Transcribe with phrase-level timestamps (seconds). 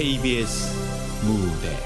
[0.00, 0.74] KBS
[1.26, 1.76] 무대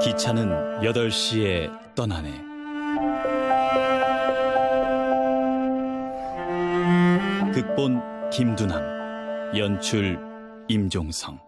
[0.00, 2.47] 기차는 8시에 떠나네.
[7.78, 8.82] 극본 김두남,
[9.56, 10.18] 연출
[10.66, 11.47] 임종성.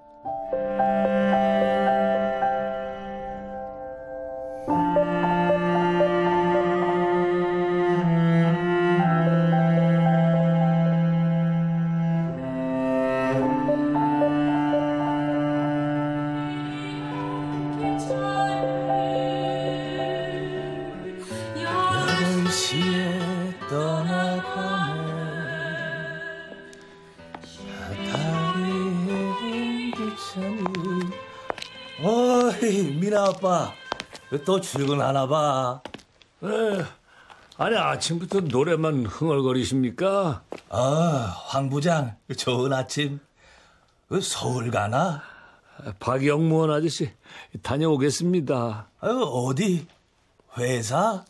[34.44, 35.82] 또 출근하나 봐
[36.42, 36.46] 에,
[37.56, 40.42] 아니 아침부터 노래만 흥얼거리십니까?
[40.70, 43.20] 아, 황 부장, 좋은 아침.
[44.08, 45.22] 그 서울 가나?
[45.98, 47.10] 박영무원 아저씨
[47.62, 48.86] 다녀오겠습니다.
[49.00, 49.86] 아유, 어디?
[50.56, 51.24] 회사?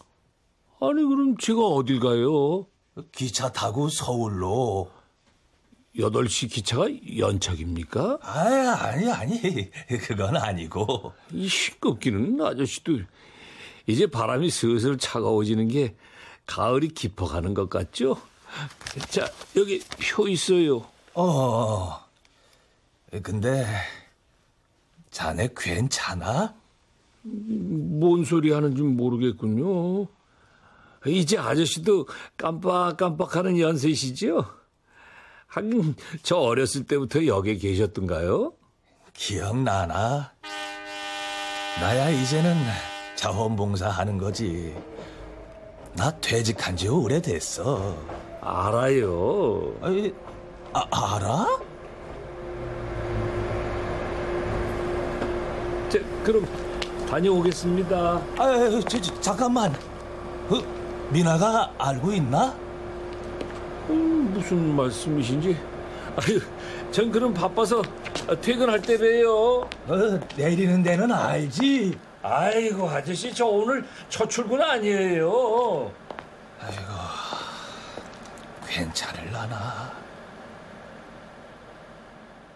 [0.81, 2.67] 아니 그럼 제가 어딜 가요?
[3.13, 4.91] 기차 타고 서울로.
[5.97, 6.87] 8시 기차가
[7.19, 8.19] 연착입니까?
[8.23, 9.71] 아, 아니, 아니.
[10.07, 11.13] 그건 아니고.
[11.33, 13.01] 이 시끄럽기는 아저씨도
[13.87, 15.97] 이제 바람이 슬슬 차가워지는 게
[16.47, 18.21] 가을이 깊어가는 것 같죠?
[19.09, 20.87] 자 여기 표 있어요.
[21.15, 22.01] 어.
[23.23, 23.67] 근데,
[25.11, 26.55] 자네 괜찮아?
[27.23, 30.07] 뭔 소리 하는지 모르겠군요.
[31.07, 34.60] 이제 아저씨도 깜빡깜빡하는 연세시죠?
[35.51, 38.53] 하긴 저 어렸을 때부터 여기에 계셨던가요?
[39.13, 40.33] 기억나나?
[41.81, 42.57] 나야 이제는
[43.17, 44.75] 자원봉사 하는 거지.
[45.95, 47.97] 나 퇴직한 지 오래됐어.
[48.41, 49.75] 알아요.
[49.83, 50.13] 아이,
[50.73, 51.47] 아, 알아?
[55.89, 56.47] 자, 그럼
[57.09, 58.23] 다녀오겠습니다.
[58.89, 59.73] 저, 잠깐만.
[60.49, 60.63] 그,
[61.11, 62.57] 미나가 알고 있나?
[63.89, 65.57] 음, 무슨 말씀이신지?
[66.17, 66.41] 아유,
[66.91, 67.83] 전 그럼 바빠서
[68.41, 69.33] 퇴근할 때 봬요.
[69.87, 71.97] 어, 내리는 데는 알지?
[72.23, 75.91] 아이고, 아저씨, 저 오늘 첫 출근 아니에요.
[78.69, 79.93] 괜찮을라나?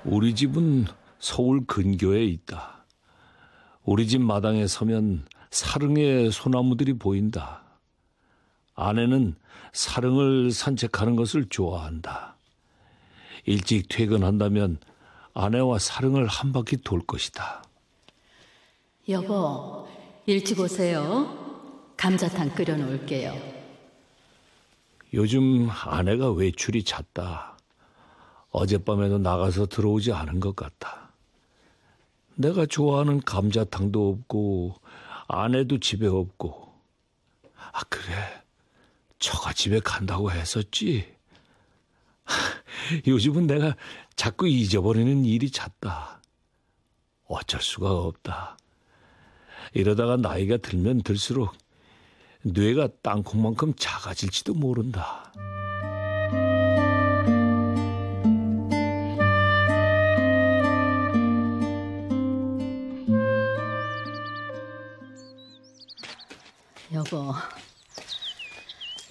[0.05, 0.87] 우리 집은
[1.19, 2.85] 서울 근교에 있다.
[3.85, 7.63] 우리 집 마당에 서면 사릉의 소나무들이 보인다.
[8.75, 9.35] 아내는
[9.73, 12.37] 사릉을 산책하는 것을 좋아한다.
[13.45, 14.79] 일찍 퇴근한다면
[15.35, 17.65] 아내와 사릉을 한 바퀴 돌 것이다.
[19.09, 19.87] 여보,
[20.27, 21.93] 일찍 오세요.
[21.97, 23.55] 감자탕 끓여 놓을게요.
[25.13, 27.57] 요즘 아내가 외출이 잦다.
[28.51, 31.11] 어젯밤에도 나가서 들어오지 않은 것 같다.
[32.37, 34.75] 내가 좋아하는 감자탕도 없고,
[35.29, 36.73] 아내도 집에 없고.
[37.73, 38.44] 아, 그래.
[39.25, 41.17] 처가 집에 간다고 했었지.
[43.07, 43.75] 요즘은 내가
[44.17, 46.21] 자꾸 잊어버리는 일이 잦다.
[47.27, 48.59] 어쩔 수가 없다.
[49.73, 51.57] 이러다가 나이가 들면 들수록
[52.43, 55.33] 뇌가 땅콩만큼 작아질지도 모른다.
[66.93, 67.35] 여보,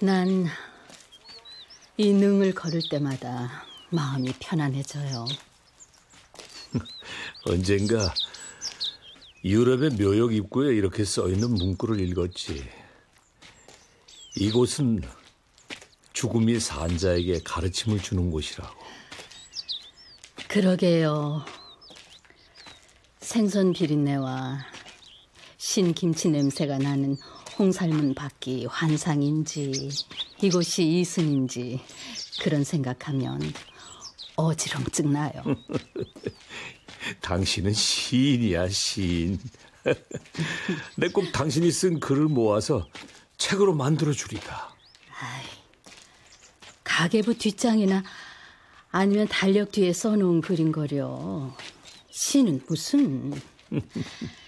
[0.04, 0.48] 난
[1.96, 5.26] 이 능을 걸을 때마다 마음이 편안해져요.
[7.46, 8.12] 언젠가
[9.44, 12.68] 유럽의 묘역 입구에 이렇게 써 있는 문구를 읽었지.
[14.34, 15.02] 이곳은
[16.12, 18.74] 죽음이 산자에게 가르침을 주는 곳이라고.
[20.48, 21.44] 그러게요.
[23.20, 24.66] 생선 비린내와
[25.58, 27.16] 신김치 냄새가 나는
[27.58, 29.88] 홍살문 밖이 환상인지
[30.42, 31.80] 이곳이 이승인지
[32.42, 33.40] 그런 생각하면
[34.36, 35.30] 어지럼증 나요.
[37.20, 39.38] 당신은 시인이야, 시인.
[40.96, 42.88] 내 꼭 당신이 쓴 글을 모아서
[43.36, 44.74] 책으로 만들어 주리다.
[46.82, 48.02] 가계부 뒷장이나
[48.90, 51.54] 아니면 달력 뒤에 써놓은 글인 거려.
[52.10, 53.32] 시는 무슨.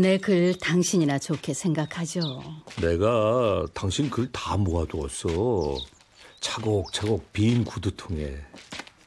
[0.00, 2.42] 내 글 당신이나 좋게 생각하죠.
[2.80, 5.76] 내가 당신 글 다 모아두었어.
[6.40, 8.34] 차곡차곡 빈 구두통에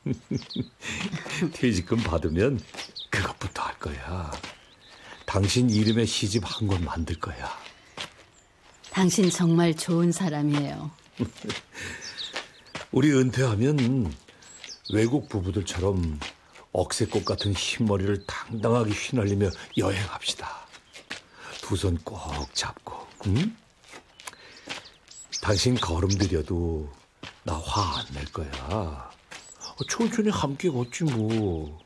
[1.54, 2.60] 퇴직금 받으면
[3.10, 4.32] 그것부터 할 거야.
[5.26, 7.50] 당신 이름의 시집 한 권 만들 거야.
[8.92, 10.92] 당신 정말 좋은 사람이에요.
[12.92, 14.14] 우리 은퇴하면
[14.94, 16.20] 외국 부부들처럼
[16.72, 20.63] 억새꽃 같은 흰머리를 당당하게 휘날리며 여행합시다.
[21.64, 22.20] 두 손 꼭
[22.54, 23.56] 잡고, 응?
[25.42, 26.92] 당신 걸음 들여도
[27.44, 28.50] 나 화 안 낼 거야.
[28.70, 31.82] 어, 천천히 함께 걷지 뭐.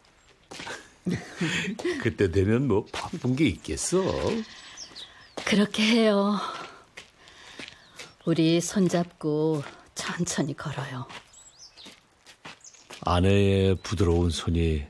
[2.02, 4.02] 그때 되면 뭐 바쁜 게 있겠어?
[5.46, 6.38] 그렇게 해요.
[8.26, 9.64] 우리 손잡고
[9.96, 11.08] 천천히 걸어요.
[13.02, 14.86] 아내의 부드러운 손이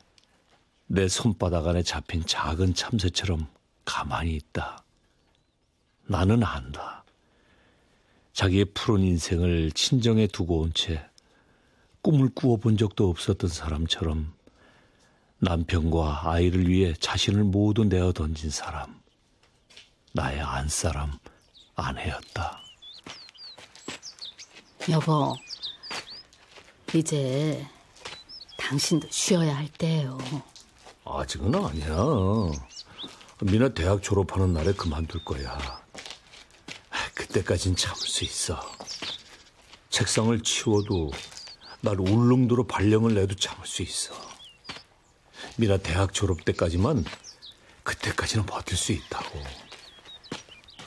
[0.88, 3.48] 내 손바닥 안에 잡힌 작은 참새처럼
[3.92, 4.84] 가만히 있다.
[6.08, 7.06] 나는 안다.
[8.34, 11.10] 자기의 푸른 인생을 친정에 두고 온 채
[12.02, 14.34] 꿈을 꾸어본 적도 없었던 사람처럼
[15.40, 19.00] 남편과 아이를 위해 자신을 모두 내어 던진 사람.
[20.14, 21.18] 나의 안사람,
[21.76, 22.62] 아내였다.
[24.90, 25.36] 여보,
[26.94, 27.66] 이제
[28.58, 30.18] 당신도 쉬어야 할 때예요.
[31.06, 31.88] 아직은 아니야.
[33.42, 35.82] 미나 대학 졸업하는 날에 그만둘 거야.
[37.14, 38.60] 그때까진 참을 수 있어.
[39.90, 41.12] 책상을 치워도
[41.82, 44.14] 날 울릉도로 발령을 내도 참을 수 있어.
[45.56, 47.06] 미나 대학 졸업 때까지만
[47.84, 49.40] 그때까지는 버틸 수 있다고.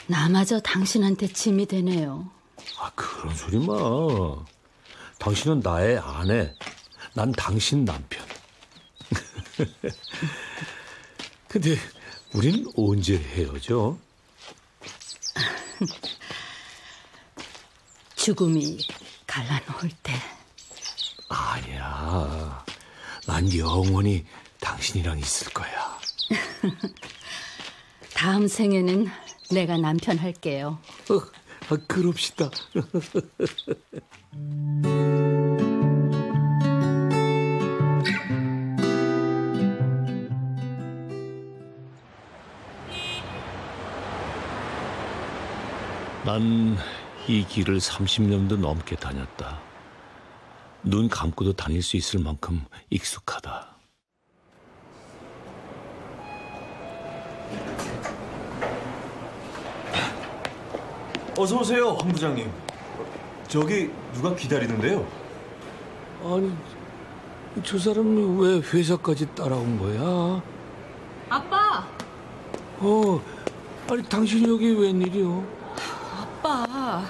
[0.07, 2.31] 나마저 당신한테 짐이 되네요.
[2.79, 3.75] 아 그런 소리 마.
[5.19, 6.53] 당신은 나의 아내,
[7.15, 8.27] 난 당신 남편.
[11.49, 11.77] 근데
[12.33, 13.99] 우린 언제 헤어져?
[18.15, 18.79] 죽음이
[19.27, 20.13] 갈라놓을 때.
[21.29, 22.65] 아니야.
[23.27, 24.25] 난 영원히
[24.61, 25.99] 당신이랑 있을 거야.
[28.15, 29.09] 다음 생에는
[29.51, 30.79] 내가 남편 할게요.
[31.11, 31.17] 어,
[31.71, 32.49] 아, 그럽시다.
[46.25, 46.77] 난
[47.29, 49.61] 이 길을 30년도 넘게 다녔다.
[50.83, 53.77] 눈 감고도 다닐 수 있을 만큼 익숙하다.
[61.39, 62.51] 어서 오세요, 황 부장님.
[63.49, 65.07] 저기 누가 기다리는데요?
[66.25, 66.53] 아니,
[67.65, 70.43] 저 사람이 왜 회사까지 따라온 거야?
[71.29, 71.87] 아빠!
[72.81, 73.21] 어,
[73.89, 75.60] 아니 당신이 여기 웬일이요?
[76.43, 77.05] 아빠!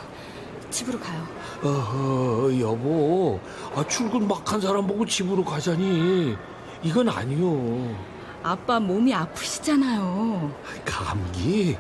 [0.70, 1.24] 집으로 가요.
[1.62, 3.38] 어허, 여보,
[3.74, 6.36] 아, 출근 막 한 사람 보고 집으로 가자니
[6.82, 7.94] 이건 아니요.
[8.42, 10.52] 아빠 몸이 아프시잖아요.
[10.84, 11.76] 감기,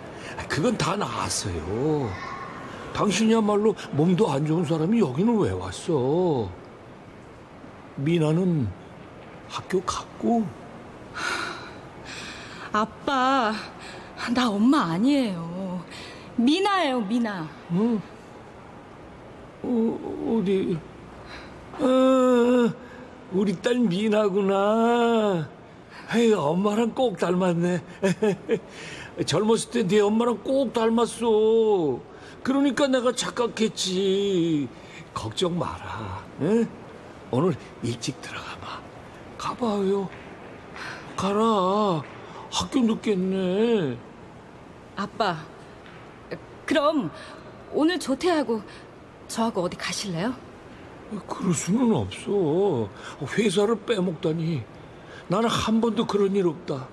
[0.48, 2.10] 그건 다 나았어요.
[2.92, 6.48] 당신이야말로 몸도 안 좋은 사람이 여기는 왜 왔어?
[7.96, 8.68] 미나는
[9.48, 10.46] 학교 갔고,
[12.72, 13.52] 아빠,
[14.34, 15.59] 나 엄마 아니에요.
[16.40, 17.48] 미나예요, 미나.
[17.72, 18.00] 응?
[19.62, 20.78] 어, 어디?
[21.74, 22.72] 어,
[23.32, 25.48] 우리 딸 미나구나.
[26.14, 27.82] 에이, 엄마랑 꼭 닮았네.
[29.26, 32.00] 젊었을 때내 엄마랑 꼭 닮았어.
[32.42, 34.68] 그러니까 내가 착각했지.
[35.12, 36.24] 걱정 마라.
[36.40, 36.66] 응?
[37.30, 38.80] 오늘 일찍 들어가 봐.
[39.36, 40.08] 가봐요.
[41.16, 42.02] 가라.
[42.50, 43.96] 학교 늦겠네.
[44.96, 45.36] 아빠,
[46.70, 47.10] 그럼
[47.72, 48.62] 오늘 조퇴하고
[49.26, 50.32] 저하고 어디 가실래요?
[51.26, 52.88] 그럴 수는 없어.
[53.36, 54.62] 회사를 빼먹다니.
[55.26, 56.86] 나는 한 번도 그런 일 없다.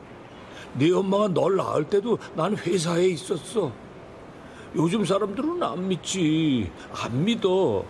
[0.74, 3.72] 네 엄마가 널 낳을 때도 난 회사에 있었어.
[4.76, 6.72] 요즘 사람들은 안 믿지.
[6.92, 7.86] 안 믿어.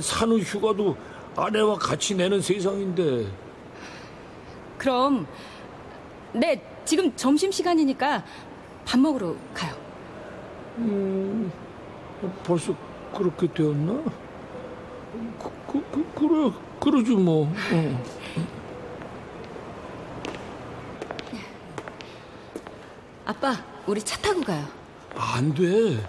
[0.00, 0.96] 산후 휴가도
[1.34, 3.26] 아내와 같이 내는 세상인데.
[4.78, 5.26] 그럼,
[6.32, 8.24] 네, 지금 점심시간이니까
[8.84, 9.81] 밥 먹으러 가요.
[12.44, 12.74] 벌써
[13.16, 13.92] 그렇게 되었나?
[15.38, 17.46] 그, 그, 그, 그래, 그러지 뭐.
[17.46, 18.02] 어.
[23.24, 24.64] 아빠, 우리 차 타고 가요.
[25.16, 26.08] 안 돼.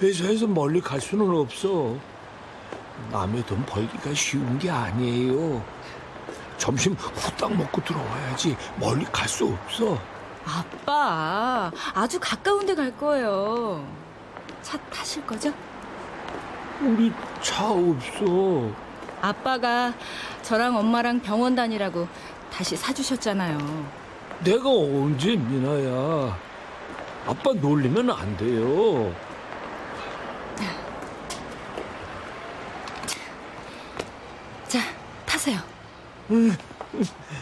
[0.00, 1.94] 회사에서 멀리 갈 수는 없어.
[3.10, 5.62] 남의 돈 벌기가 쉬운 게 아니에요.
[6.56, 9.98] 점심 후딱 먹고 들어와야지 멀리 갈 수 없어.
[10.44, 13.86] 아빠, 아주 가까운 데 갈 거예요.
[14.62, 15.52] 차 타실 거죠?
[16.80, 18.70] 우리 차 없어.
[19.20, 19.92] 아빠가
[20.42, 22.08] 저랑 엄마랑 병원 다니라고
[22.52, 23.58] 다시 사주셨잖아요.
[24.44, 26.36] 내가 언제 미나야.
[27.26, 29.14] 아빠 놀리면 안 돼요.
[34.68, 34.78] 자,
[35.26, 35.58] 타세요.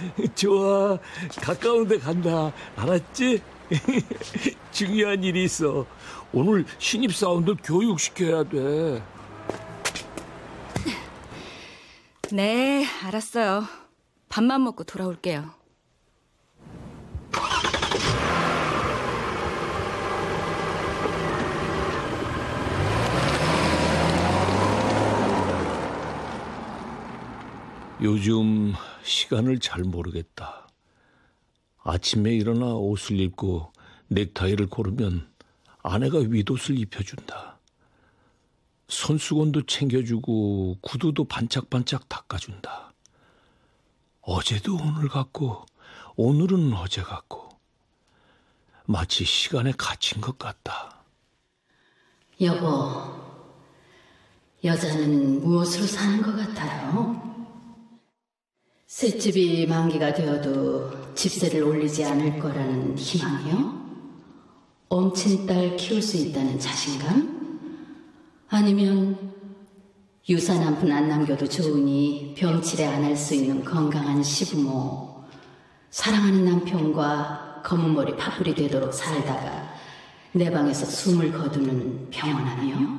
[0.34, 0.98] 좋아.
[1.42, 2.52] 가까운 데 간다.
[2.76, 3.42] 알았지?
[4.72, 5.86] 중요한 일이 있어.
[6.32, 9.02] 오늘 신입사원들 교육시켜야 돼.
[12.32, 13.64] 네, 알았어요.
[14.28, 15.59] 밥만 먹고 돌아올게요.
[28.02, 30.66] 요즘 시간을 잘 모르겠다.
[31.82, 33.72] 아침에 일어나 옷을 입고
[34.08, 35.30] 넥타이를 고르면
[35.82, 37.58] 아내가 윗옷을 입혀준다.
[38.88, 42.92] 손수건도 챙겨주고 구두도 반짝반짝 닦아준다.
[44.22, 45.66] 어제도 오늘 같고
[46.16, 47.50] 오늘은 어제 같고
[48.86, 51.04] 마치 시간에 갇힌 것 같다.
[52.40, 53.14] 여보,
[54.64, 57.39] 여자는 무엇으로 사는 것 같아요?
[58.94, 63.80] 새집이 만기가 되어도 집세를 올리지 않을 거라는 희망이요?
[64.88, 67.68] 엄친 딸 키울 수 있다는 자신감?
[68.48, 69.32] 아니면
[70.28, 75.22] 유산 한 푼 안 남겨도 좋으니 병치레 안 할 수 있는 건강한 시부모,
[75.90, 79.72] 사랑하는 남편과 검은 머리 파뿌리 되도록 살다가
[80.32, 82.98] 내 방에서 숨을 거두는 병원하며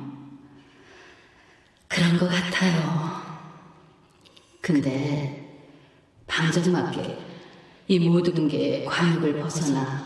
[1.86, 3.20] 그런 것 같아요.
[4.62, 5.41] 근데
[6.32, 7.18] 방정맞게
[7.88, 10.02] 이 모든 게 과욕을 벗어나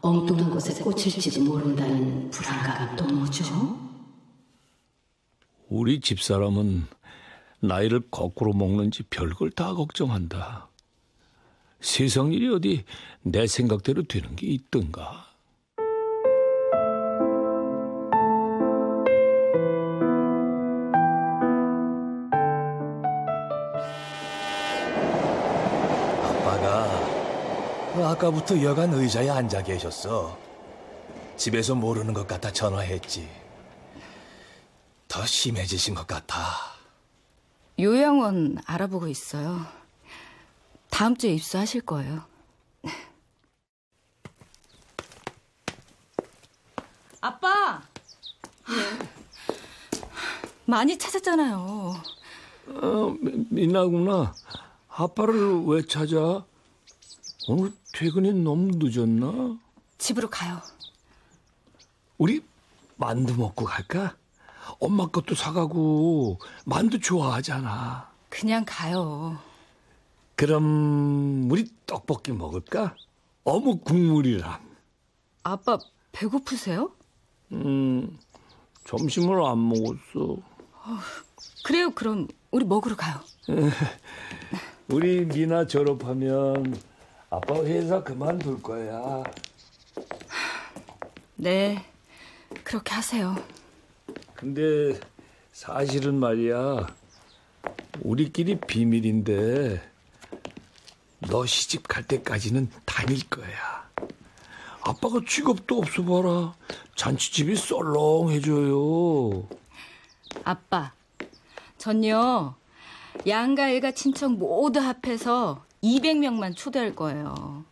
[0.00, 3.78] 엉뚱한 곳에 꽂힐지도 모른다는 불안감은 또 뭐죠?
[5.68, 6.86] 우리 집사람은
[7.60, 10.68] 나이를 거꾸로 먹는지 별걸 다 걱정한다.
[11.80, 12.84] 세상 일이 어디
[13.22, 15.29] 내 생각대로 되는 게 있던가.
[26.62, 30.36] 아빠가 아까부터 여간 의자에 앉아 계셨어.
[31.36, 33.28] 집에서 모르는 것 같아 전화했지.
[35.08, 36.36] 더 심해지신 것 같아.
[37.78, 39.64] 요양원 알아보고 있어요.
[40.90, 42.22] 다음 주에 입수하실 거예요.
[47.22, 47.82] 아빠!
[50.66, 51.94] 많이 찾았잖아요.
[52.68, 54.34] 어, 미- 미나구나.
[54.88, 56.44] 아빠를 왜 찾아?
[57.50, 59.58] 오늘 퇴근이 너무 늦었나?
[59.98, 60.62] 집으로 가요.
[62.16, 62.44] 우리
[62.94, 64.14] 만두 먹고 갈까?
[64.78, 68.08] 엄마 것도 사가고 만두 좋아하잖아.
[68.28, 69.36] 그냥 가요.
[70.36, 72.94] 그럼 우리 떡볶이 먹을까?
[73.42, 74.60] 어묵 국물이랑.
[75.42, 75.76] 아빠
[76.12, 76.92] 배고프세요?
[77.50, 78.16] 음,
[78.84, 80.36] 점심을 안 먹었어.
[81.64, 81.90] 그래요.
[81.96, 83.20] 그럼 우리 먹으러 가요.
[84.88, 86.80] 우리 미나 졸업하면
[87.30, 89.22] 아빠 회사 그만둘 거야.
[91.36, 91.84] 네.
[92.64, 93.36] 그렇게 하세요.
[94.34, 94.98] 근데
[95.52, 96.88] 사실은 말이야.
[98.02, 99.80] 우리끼리 비밀인데
[101.20, 103.88] 너 시집 갈 때까지는 다닐 거야.
[104.82, 106.54] 아빠가 직업도 없어 봐라.
[106.96, 109.46] 잔치집이 썰렁해져요.
[110.44, 110.92] 아빠,
[111.78, 112.54] 전요
[113.26, 117.64] 양가 일가 친척 모두 합해서 200명만 초대할 거예요.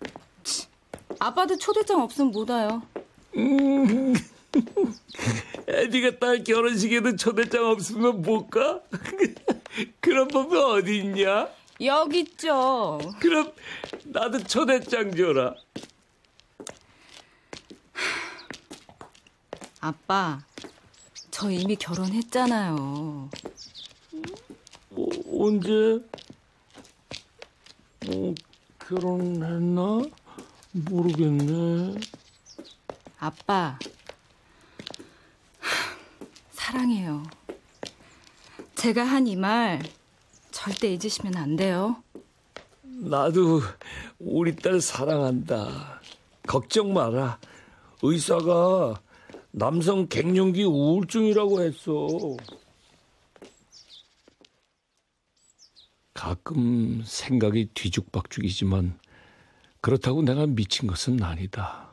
[0.43, 0.67] 치,
[1.19, 2.83] 아빠도 초대장 없으면 못 와요.
[5.69, 8.81] 애디가 딸 결혼식에도 초대장 없으면 못 가?
[10.01, 11.49] 그런 법이 어디 있냐?
[11.83, 12.99] 여기 있죠.
[13.21, 13.53] 그럼
[14.05, 15.55] 나도 초대장 줘라.
[19.81, 20.41] 아빠,
[21.31, 23.31] 저 이미 결혼했잖아요.
[24.91, 25.07] 어,
[25.39, 26.01] 언제?
[28.07, 28.35] 어,
[28.79, 30.03] 결혼했나?
[30.73, 31.99] 모르겠네.
[33.19, 33.79] 아빠,
[36.53, 37.23] 사랑해요.
[38.77, 39.83] 제가 한 이 말
[40.53, 42.03] 절대 잊으시면 안 돼요.
[42.83, 43.61] 나도
[44.19, 46.01] 우리 딸 사랑한다.
[46.47, 47.39] 걱정 마라.
[48.03, 49.01] 의사가
[49.51, 52.37] 남성 갱년기 우울증이라고 했어.
[56.19, 58.99] 가끔 생각이 뒤죽박죽이지만
[59.81, 61.93] 그렇다고 내가 미친 것은 아니다.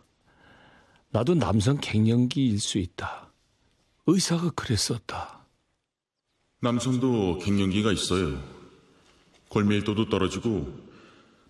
[1.12, 3.32] 나도 남성 갱년기일 수 있다.
[4.08, 5.46] 의사가 그랬었다.
[6.60, 8.41] 남성도 갱년기가 있어요.
[9.50, 10.75] 골밀도도 떨어지고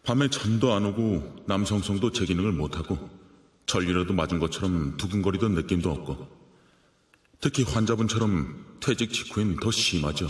[0.03, 3.09] 밤에 잠도 안 오고 남성성도 제 기능을 못하고
[3.67, 6.27] 전리라도 맞은 것처럼 두근거리던 느낌도 없고
[7.39, 10.27] 특히 환자분처럼 퇴직 직후엔 더 심하죠.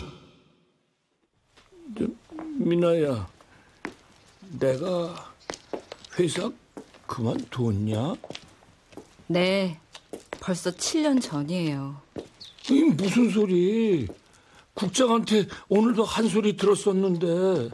[2.66, 3.30] 미나야,
[4.58, 5.32] 내가
[6.18, 6.52] 회사
[7.06, 8.16] 그만뒀냐?
[9.28, 9.80] 네,
[10.40, 12.02] 벌써 7년 전이에요.
[12.72, 14.08] 이 무슨 소리?
[14.74, 17.70] 국장한테 오늘도 한 소리 들었었는데.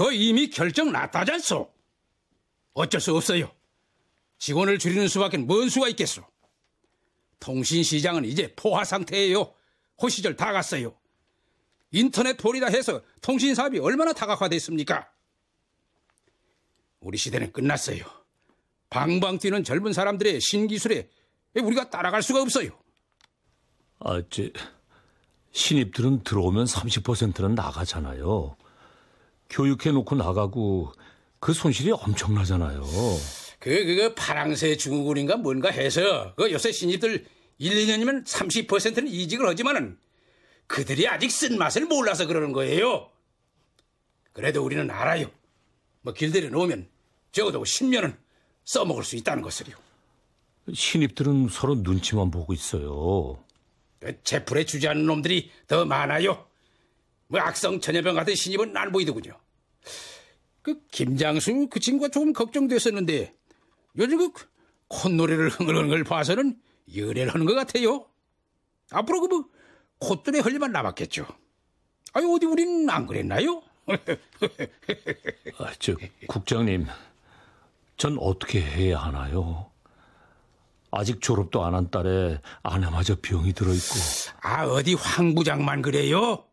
[0.00, 1.70] 그 이미 결정 났다잖소.
[2.72, 3.52] 어쩔 수 없어요.
[4.38, 6.22] 직원을 줄이는 수밖에 뭔 수가 있겠소.
[7.38, 9.52] 통신 시장은 이제 포화 상태예요.
[10.00, 10.96] 호시절 다 갔어요.
[11.90, 15.06] 인터넷 돌이다 해서 통신 사업이 얼마나 다각화됐습니까?
[17.00, 18.02] 우리 시대는 끝났어요.
[18.88, 21.10] 방방 뛰는 젊은 사람들의 신기술에
[21.62, 22.70] 우리가 따라갈 수가 없어요.
[23.98, 24.50] 아, 제
[25.52, 28.56] 신입들은 들어오면 30%는 나가잖아요.
[29.50, 30.92] 교육해 놓고 나가고
[31.40, 32.82] 그 손실이 엄청나잖아요.
[33.58, 37.26] 그, 그, 파랑새 중국군인가 뭔가 해서, 그 요새 신입들
[37.58, 39.98] 1, 2년이면 30%는 이직을 하지만은
[40.66, 43.10] 그들이 아직 쓴맛을 몰라서 그러는 거예요.
[44.32, 45.30] 그래도 우리는 알아요.
[46.00, 46.88] 뭐 길들여 놓으면
[47.32, 48.16] 적어도 10년은
[48.64, 49.74] 써먹을 수 있다는 것을요.
[50.72, 53.42] 신입들은 서로 눈치만 보고 있어요.
[53.98, 56.46] 그 제풀에 주지 않는 놈들이 더 많아요.
[57.30, 59.38] 뭐 악성 전염병 같은 신입은 안 보이더군요.
[60.62, 63.32] 그 김장수 그 친구가 조금 걱정됐었는데
[63.98, 64.46] 요즘 그
[64.88, 66.58] 콧노래를 흥얼흥얼 걸 봐서는
[66.94, 68.04] 열애를 하는 것 같아요.
[68.90, 69.44] 앞으로 그뭐
[70.00, 71.24] 콧들에 흘리만 남았겠죠.
[72.14, 73.62] 아유 어디 우린 안 그랬나요?
[75.58, 75.94] 아, 저
[76.28, 76.86] 국장님,
[77.96, 79.70] 전 어떻게 해야 하나요?
[80.90, 83.94] 아직 졸업도 안 한 딸에 아내마저 병이 들어 있고.
[84.42, 86.44] 아 어디 황 부장만 그래요?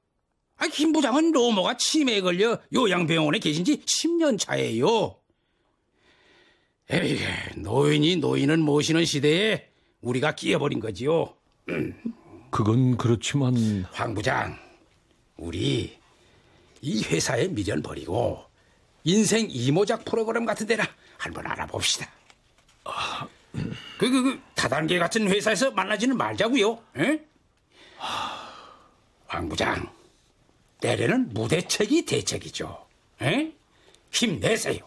[0.57, 5.15] 아, 김 부장은 로모가 치매에 걸려 요양병원에 계신 지 10년 차예요.
[6.89, 7.19] 에이,
[7.57, 9.69] 노인이 노인은 모시는 시대에
[10.01, 11.33] 우리가 끼어버린 거지요.
[12.49, 14.57] 그건 그렇지만 황 부장,
[15.35, 15.97] 우리
[16.81, 18.45] 이 회사의 미련 버리고
[19.03, 20.83] 인생 이모작 프로그램 같은 데나
[21.17, 22.09] 한번 알아봅시다.
[23.97, 26.79] 그, 그, 그 다단계 같은 회사에서 만나지는 말자고요.
[26.97, 27.25] 에?
[29.27, 29.91] 황 부장,
[30.79, 32.85] 때려는 무대책이 대책이죠.
[33.21, 33.53] 에?
[34.11, 34.79] 힘내세요.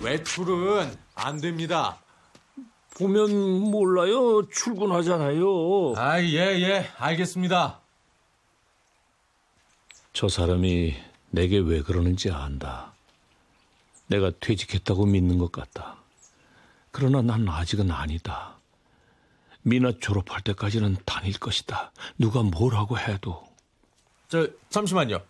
[0.00, 1.98] 외출은 안 됩니다.
[2.96, 3.30] 보면
[3.70, 4.48] 몰라요.
[4.50, 5.94] 출근하잖아요.
[5.96, 7.80] 아, 예, 예, 알겠습니다.
[10.12, 10.94] 저 사람이
[11.30, 12.92] 내게 왜 그러는지 안다.
[14.08, 16.01] 내가 퇴직했다고 믿는 것 같다.
[16.92, 18.58] 그러나 난 아직은 아니다.
[19.62, 21.92] 미나 졸업할 때까지는 다닐 것이다.
[22.18, 23.42] 누가 뭐라고 해도.
[24.28, 25.20] 저, 잠시만요.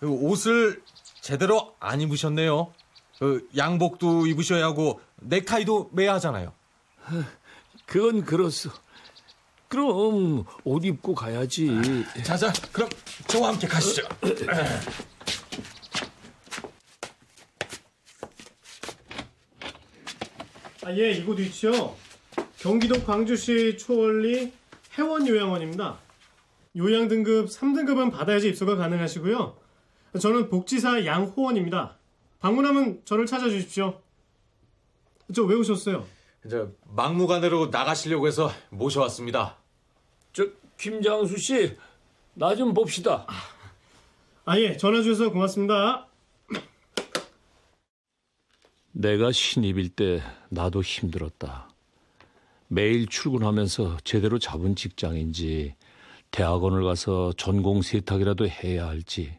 [0.00, 0.82] 그 옷을
[1.20, 2.72] 제대로 안 입으셨네요.
[3.18, 6.52] 그 양복도 입으셔야 하고 넥타이도 매야 하잖아요.
[7.86, 8.70] 그건 그렇소.
[9.68, 12.04] 그럼 옷 입고 가야지.
[12.24, 12.90] 자자, 그럼
[13.28, 14.02] 저와 함께 가시죠.
[20.92, 21.96] 아, 예, 이곳 위치요.
[22.58, 24.52] 경기도 광주시 초월리
[24.92, 25.98] 해원요양원입니다.
[26.76, 29.56] 요양 등급 3등급은 받아야지 입소가 가능하시고요.
[30.20, 31.96] 저는 복지사 양호원입니다.
[32.40, 34.02] 방문하면 저를 찾아주십시오.
[35.34, 36.04] 저 왜 오셨어요?
[36.50, 39.56] 저 막무가내로 나가시려고 해서 모셔왔습니다.
[40.34, 41.74] 저 김장수 씨,
[42.34, 43.26] 나 좀 봅시다.
[44.44, 46.06] 아, 예, 전화 주셔서 고맙습니다.
[48.92, 51.68] 내가 신입일 때 나도 힘들었다.
[52.68, 55.74] 매일 출근하면서 제대로 잡은 직장인지
[56.30, 59.34] 대학원을 가서 전공 세탁이라도 해야 할지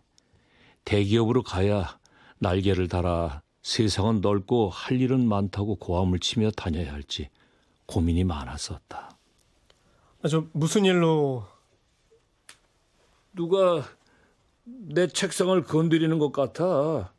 [0.86, 1.98] 대기업으로 가야
[2.40, 7.30] 날개를 달아 세상은 넓고 할 일은 많다고 고함을 치며 다녀야 할지
[7.86, 9.18] 고민이 많았었다.
[10.22, 11.46] 아, 저 무슨 일로
[13.34, 13.84] 누가
[14.64, 17.13] 내 책상을 건드리는 것 같아.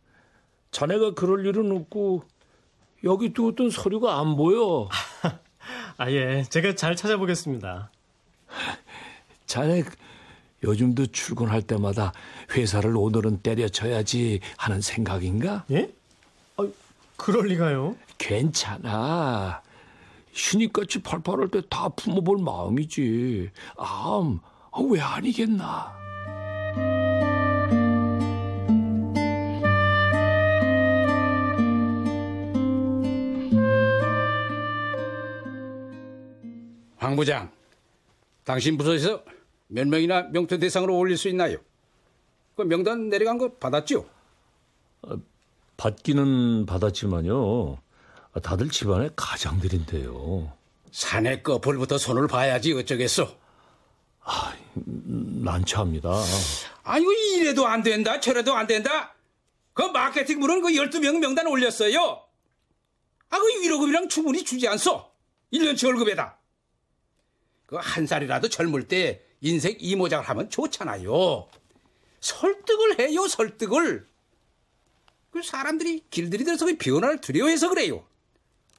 [0.75, 2.25] 자네가 그럴 일은 없고
[3.05, 4.89] 여기 두었던 서류가 안 보여.
[5.97, 7.91] 아, 예, 제가 잘 찾아보겠습니다.
[9.47, 9.85] 자네
[10.65, 12.13] 요즘도 출근할 때마다
[12.51, 15.65] 회사를 오늘은 때려쳐야지 하는 생각인가?
[15.71, 15.93] 예?
[16.57, 16.67] 아,
[17.17, 17.95] 그럴 리가요?
[18.19, 19.63] 괜찮아.
[20.33, 23.51] 신입같이 팔팔할 때 다 품어볼 마음이지.
[23.79, 24.41] 암,
[24.73, 25.95] 아, 왜 아니겠나?
[37.05, 37.53] 황 부장,
[38.45, 39.23] 당신 부서에서
[39.67, 41.59] 몇 명이나 명퇴 대상으로 올릴 수 있나요?
[42.57, 44.09] 그 명단 내려간 거 받았죠?
[45.77, 47.77] 받기는 받았지만요.
[48.43, 50.51] 다들 집안의 가장들인데요.
[50.93, 53.29] 사내 꺼풀부터 손을 봐야지 어쩌겠소.
[54.75, 56.09] 난처합니다.
[56.85, 59.15] 아이고 이래도 안 된다 저래도 안 된다.
[59.75, 62.23] 그 마케팅부는 그 12명 명단 올렸어요.
[63.29, 65.05] 아, 그 1호급이랑 충분히 주지 않소.
[65.53, 66.39] 1년치 월급에다.
[67.75, 71.49] 그 한 살이라도 젊을 때 인생 이모작을 하면 좋잖아요.
[72.21, 74.07] 설득을 해요, 설득을.
[75.31, 78.07] 그 사람들이 길들이 들어서 그 변화를 두려워해서 그래요.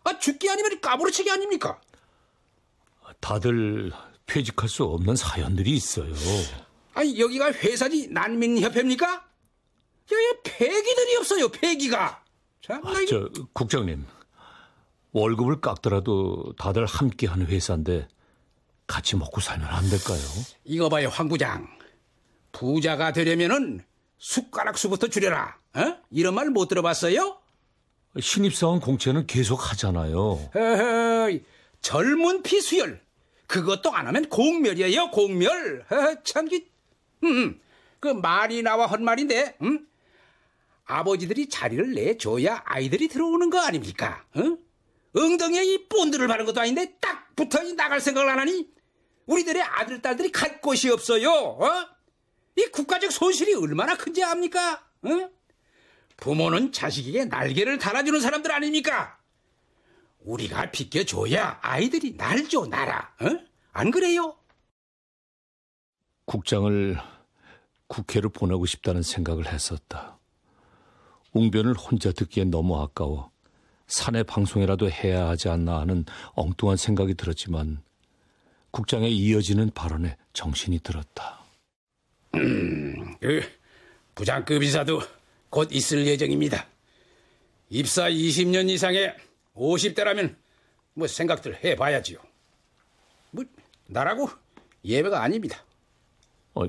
[0.05, 1.79] 아, 죽기 아니면 까부러치기 아닙니까?
[3.19, 3.91] 다들
[4.25, 6.13] 퇴직할 수 없는 사연들이 있어요.
[6.93, 9.25] 아니, 여기가 회사지 난민협회입니까?
[10.11, 12.23] 여기 폐기들이 없어요, 폐기가.
[12.61, 14.05] 참, 나 이거- 저 국장님
[15.11, 18.07] 월급을 깎더라도 다들 함께 하는 회사인데
[18.87, 20.19] 같이 먹고 살면 안 될까요?
[20.63, 21.67] 이거 봐요, 황 부장.
[22.51, 23.83] 부자가 되려면은
[24.17, 25.57] 숟가락 수부터 줄여라.
[25.75, 25.97] 어?
[26.09, 27.39] 이런 말 못 들어봤어요?
[28.19, 30.49] 신입사원 공채는 계속 하잖아요.
[30.53, 31.37] 허허,
[31.81, 33.01] 젊은 피 수혈.
[33.47, 35.85] 그것도 안 하면 공멸이에요, 공멸.
[35.91, 36.65] 허허, 참, 기,
[37.23, 37.59] 음,
[37.99, 39.85] 그 말이 나와 헛말인데, 음?
[40.85, 44.23] 아버지들이 자리를 내줘야 아이들이 들어오는 거 아닙니까?
[44.35, 44.57] 어?
[45.19, 48.67] 엉덩이에 이 본드를 바른 것도 아닌데 딱 붙어 나갈 생각을 안 하니
[49.25, 51.31] 우리들의 아들, 딸들이 갈 곳이 없어요.
[51.31, 51.87] 어?
[52.57, 54.73] 이 국가적 손실이 얼마나 큰지 압니까?
[55.03, 55.29] 어?
[56.17, 59.17] 부모는 자식에게 날개를 달아주는 사람들 아닙니까?
[60.19, 63.15] 우리가 비켜줘야 아이들이 날죠, 날아.
[63.21, 63.39] 어?
[63.73, 64.37] 안 그래요?
[66.25, 66.97] 국장을
[67.87, 70.17] 국회로 보내고 싶다는 생각을 했었다.
[71.33, 73.31] 웅변을 혼자 듣기엔 너무 아까워
[73.87, 77.83] 사내 방송이라도 해야 하지 않나 하는 엉뚱한 생각이 들었지만
[78.75, 81.39] 국장의 이어지는 발언에 정신이 들었다.
[82.31, 83.41] 그
[84.13, 85.01] 부장급 이사도
[85.49, 86.67] 곧 있을 예정입니다.
[87.69, 89.15] 입사 20년 이상의
[89.55, 90.35] 50대라면
[90.93, 92.19] 뭐 생각들 해봐야지요.
[93.31, 93.45] 뭐
[93.87, 94.29] 나라고
[94.83, 95.63] 예외가 아닙니다.
[96.53, 96.65] 어,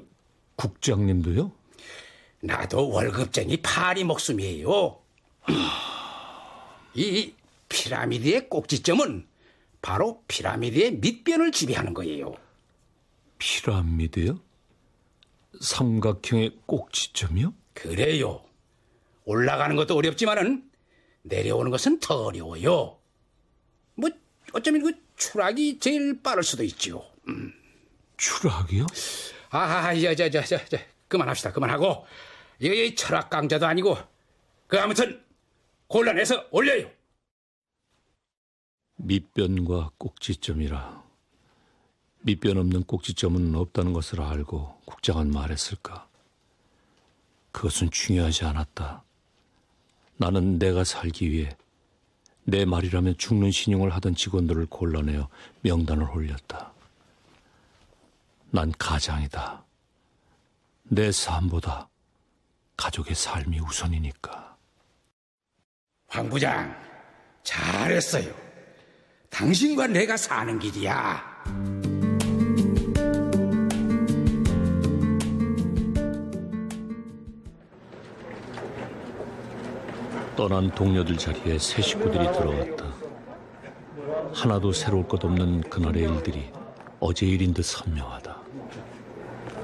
[0.55, 1.51] 국장님도요?
[2.39, 5.01] 나도 월급쟁이 파리 목숨이에요.
[6.95, 7.35] 이
[7.69, 9.27] 피라미드의 꼭지점은
[9.87, 12.35] 바로 피라미드의 밑변을 지배하는 거예요.
[13.39, 14.41] 피라미드요?
[15.61, 17.55] 삼각형의 꼭지점이요?
[17.73, 18.45] 그래요.
[19.25, 20.69] 올라가는 것도 어렵지만은
[21.23, 22.99] 내려오는 것은 더 어려워요.
[23.95, 24.11] 뭐
[24.53, 27.05] 어쩌면 그 추락이 제일 빠를 수도 있지요.
[27.29, 27.53] 음.
[28.17, 28.87] 추락이요?
[29.51, 31.53] 아하, 자, 자, 자, 자, 자, 그만합시다.
[31.53, 32.05] 그만하고
[32.59, 33.97] 이 철학 강자도 아니고
[34.67, 35.23] 그 아무튼
[35.87, 36.91] 곤란해서 올려요.
[38.97, 41.05] 밑변과 꼭지점이라.
[42.23, 46.09] 밑변 없는 꼭지점은 없다는 것을 알고 국장은 말했을까?
[47.53, 49.03] 그것은 중요하지 않았다.
[50.17, 51.57] 나는 내가 살기 위해
[52.45, 55.29] 내 말이라면 죽는 신용을 하던 직원들을 골라내어
[55.63, 56.73] 명단을 올렸다.
[58.51, 59.65] 난 가장이다.
[60.85, 61.89] 내 삶보다
[62.77, 64.57] 가족의 삶이 우선이니까.
[66.09, 66.75] 황 부장
[67.43, 68.46] 잘했어요.
[69.31, 71.23] 당신과 내가 사는 길이야.
[80.37, 82.87] 떠난 동료들 자리에 새 식구들이 들어왔다.
[84.35, 86.51] 하나도 새로울 것 없는 그날의 일들이
[87.01, 88.37] 어제 일인 듯 선명하다.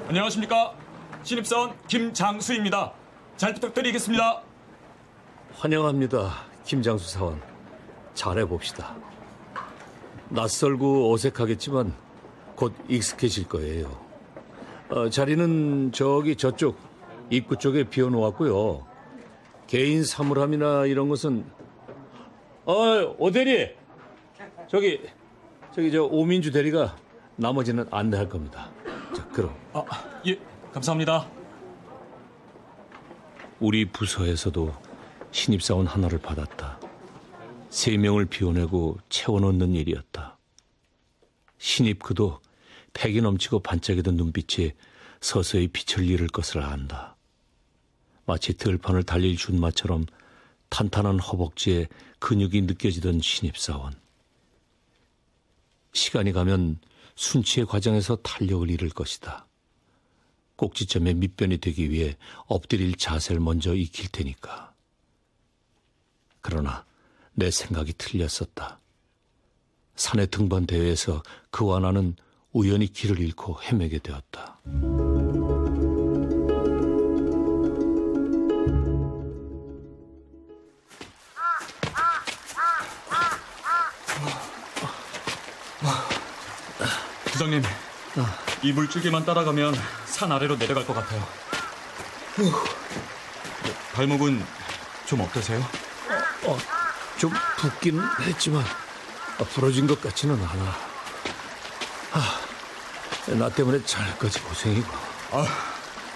[0.09, 0.75] 안녕하십니까.
[1.22, 2.92] 신입사원 김장수입니다.
[3.37, 4.42] 잘 부탁드리겠습니다.
[5.55, 6.33] 환영합니다,
[6.64, 7.40] 김장수 사원.
[8.14, 8.96] 잘해봅시다.
[10.33, 11.92] 낯설고 어색하겠지만
[12.57, 14.01] 곧 익숙해질 거예요.
[14.88, 16.79] 어, 자리는 저기 저쪽
[17.31, 18.87] 입구 쪽에 비워놓았고요.
[19.66, 21.45] 개인 사물함이나 이런 것은
[22.64, 23.75] 어, 오 대리
[24.68, 25.01] 저기
[25.75, 26.97] 저기 저 오민주 대리가
[27.37, 28.71] 나머지는 안내할 겁니다.
[29.14, 29.85] 자, 그럼 아,
[30.27, 30.38] 예,
[30.73, 31.27] 감사합니다.
[33.61, 34.73] 우리 부서에서도
[35.31, 36.79] 신입사원 하나를 받았다.
[37.73, 40.37] 세 명을 비워내고 채워넣는 일이었다.
[41.57, 42.39] 신입 그도
[42.93, 44.75] 패기 넘치고 반짝이던 눈빛에
[45.23, 47.17] 서서히 빛을 잃을 것을 안다.
[48.27, 50.05] 마치 들판을 달릴 준마처럼
[50.69, 53.99] 탄탄한 허벅지에 근육이 느껴지던 신입사원.
[55.95, 56.79] 시간이 가면
[57.17, 59.47] 순치의 과정에서 탄력을 잃을 것이다.
[60.57, 64.75] 꼭지점에 밑변이 되기 위해 엎드릴 자세를 먼저 익힐 테니까.
[66.43, 66.85] 그러나
[67.35, 68.81] 내 생각이 틀렸었다.
[69.97, 72.16] 산의 등반 대회에서 그와 나는
[72.53, 74.59] 우연히 길을 잃고 헤매게 되었다.
[87.25, 87.62] 부장님,
[88.62, 89.75] 이 물줄기만 따라가면
[90.07, 91.27] 산 아래로 내려갈 것 같아요.
[93.95, 94.42] 발목은
[95.07, 95.61] 좀 어떠세요?
[96.45, 96.57] 어,
[97.23, 98.65] 좀 붓기는 했지만
[99.39, 100.77] 아, 부러진 것 같지는 않아.
[102.15, 102.41] 아,
[103.39, 104.89] 나 때문에 잘까지 고생이고.
[105.31, 105.47] 아,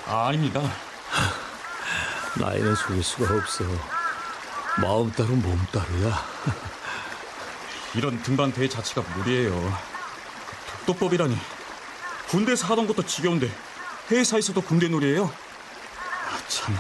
[0.09, 0.61] 아, 아닙니다.
[2.41, 3.63] 나이는 속일 수가 없어.
[4.83, 6.25] 마음 따로 몸 따로야.
[7.95, 9.79] 이런 등반 대회 자체가 무리예요.
[10.87, 11.39] 독도법이라니.
[12.31, 13.49] 군대에서 하던 것도 지겨운데
[14.11, 15.27] 회사에서도 군대 놀이예요?
[15.27, 16.77] 아, 참.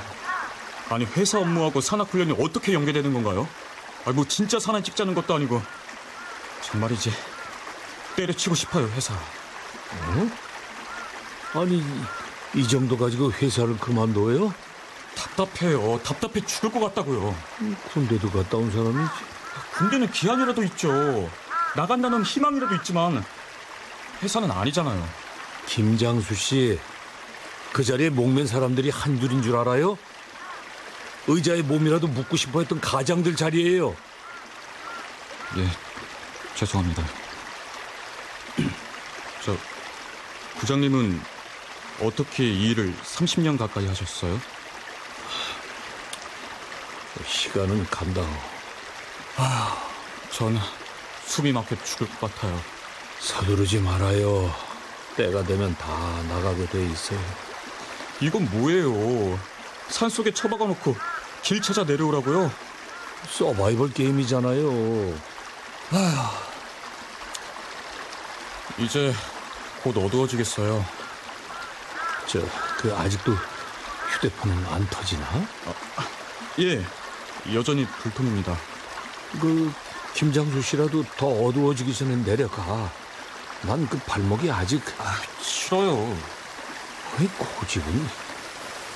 [0.90, 3.48] 아니 회사 업무하고 산악 훈련이 어떻게 연계되는 건가요?
[4.06, 5.60] 아, 뭐 진짜 산안 찍자는 것도 아니고
[6.62, 7.12] 정말이지
[8.14, 9.14] 때려치고 싶어요 회사.
[9.14, 10.30] 어?
[11.60, 11.82] 아니
[12.54, 14.54] 이 정도 가지고 회사를 그만둬요?
[15.16, 16.00] 답답해요.
[16.04, 17.34] 답답해 죽을 것 같다고요.
[17.92, 19.10] 군대도 갔다 온 사람이지.
[19.76, 21.28] 군대는 기한이라도 있죠.
[21.74, 23.24] 나간다는 희망이라도 있지만
[24.22, 25.04] 회사는 아니잖아요.
[25.66, 26.78] 김장수 씨,
[27.72, 29.98] 그 자리에 목맨 사람들이 한 줄인 줄 알아요?
[31.28, 33.96] 의자에 몸이라도 묻고 싶어 했던 가장들 자리예요.
[35.58, 35.66] 예,
[36.54, 37.04] 죄송합니다.
[39.44, 39.56] 저
[40.58, 41.20] 부장님은
[42.02, 44.38] 어떻게 이 일을 30년 가까이 하셨어요?
[47.26, 48.28] 시간은 간다고.
[49.36, 49.76] 아,
[50.30, 50.58] 전
[51.26, 52.60] 숨이 막혀 죽을 것 같아요.
[53.20, 54.54] 서두르지 말아요.
[55.16, 57.18] 때가 되면 다 나가게 돼 있어요.
[58.20, 59.38] 이건 뭐예요?
[59.88, 60.94] 산 속에 처박아 놓고
[61.42, 62.50] 길 찾아 내려오라고요?
[63.30, 64.68] 서바이벌 게임이잖아요.
[65.92, 66.46] 아휴.
[68.78, 69.12] 이제
[69.82, 70.84] 곧 어두워지겠어요.
[72.26, 72.40] 저,
[72.78, 73.32] 그 아직도
[74.12, 75.26] 휴대폰은 안 터지나?
[76.60, 76.84] 예,
[77.54, 78.56] 여전히 불통입니다.
[79.40, 79.72] 그
[80.14, 82.90] 김장수 씨라도 더 어두워지기 전에 내려가.
[83.62, 86.16] 난 그 발목이 아직 아, 싫어요.
[87.16, 88.08] 아니 고집은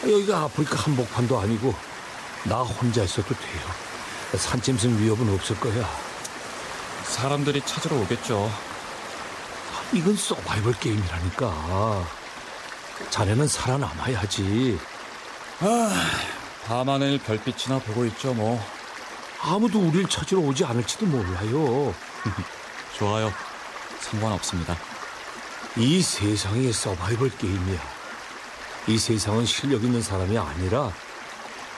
[0.04, 1.74] 여기가 아프리카 한복판도 아니고
[2.44, 3.60] 나 혼자 있어도 돼요.
[4.36, 5.88] 산짐승 위협은 없을 거야.
[7.04, 8.50] 사람들이 찾으러 오겠죠.
[9.92, 12.06] 이건 서바이벌 게임이라니까.
[13.10, 14.78] 자네는 살아남아야지.
[15.60, 16.10] 아,
[16.66, 18.62] 밤하늘 별빛이나 보고 있죠, 뭐.
[19.42, 21.94] 아무도 우릴 찾으러 오지 않을지도 몰라요.
[22.96, 23.32] 좋아요.
[24.00, 24.76] 상관없습니다.
[25.76, 27.80] 이 세상이 서바이벌 게임이야.
[28.86, 30.90] 이 세상은 실력 있는 사람이 아니라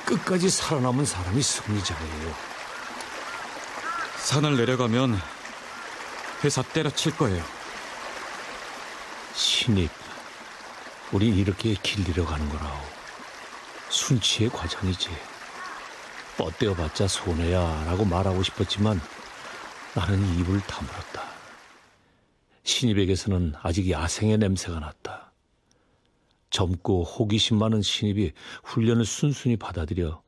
[0.04, 2.34] 끝까지 살아남은 사람이 승리자예요.
[4.18, 5.18] 산을 내려가면
[6.44, 7.42] 회사 때려칠 거예요.
[9.34, 9.90] 신입,
[11.12, 12.80] 우린 이렇게 길 잃어가는 거라오.
[13.88, 15.10] 순치의 과정이지.
[16.36, 19.00] 뻗대어봤자 손해야 라고 말하고 싶었지만
[19.94, 21.22] 나는 입을 다물었다.
[22.64, 25.31] 신입에게서는 아직 야생의 냄새가 났다.
[26.52, 30.22] 젊고 호기심 많은 신입이 훈련을 순순히 받아들여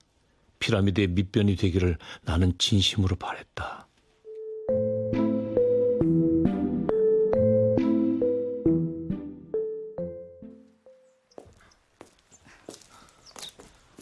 [0.58, 3.86] 피라미드의 밑변이 되기를 나는 진심으로 바랬다.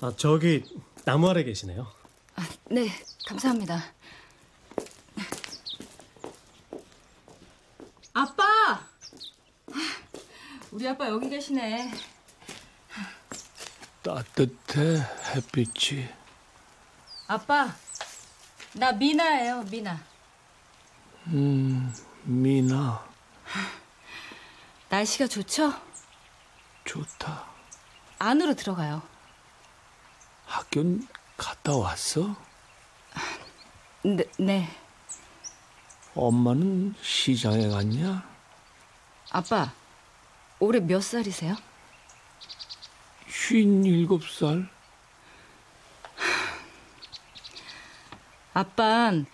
[0.00, 0.64] 아, 저기
[1.04, 1.86] 나무 아래 계시네요.
[2.36, 2.88] 아, 네,
[3.26, 3.82] 감사합니다.
[8.12, 8.86] 아빠!
[10.70, 12.11] 우리 아빠 여기 계시네.
[14.02, 15.00] 따뜻해
[15.34, 16.08] 햇빛이.
[17.28, 17.72] 아빠,
[18.74, 20.00] 나 미나예요, 미나.
[21.28, 23.06] 음, 미나.
[24.90, 25.72] 날씨가 좋죠?
[26.84, 27.46] 좋다.
[28.18, 29.02] 안으로 들어가요.
[30.46, 32.34] 학교는 갔다 왔어?
[34.04, 34.68] 네, 네.
[36.14, 38.28] 엄마는 시장에 갔냐?
[39.30, 39.72] 아빠,
[40.58, 41.56] 올해 몇 살이세요?
[43.52, 44.66] 쉰 일곱 살.
[48.54, 49.26] 아빤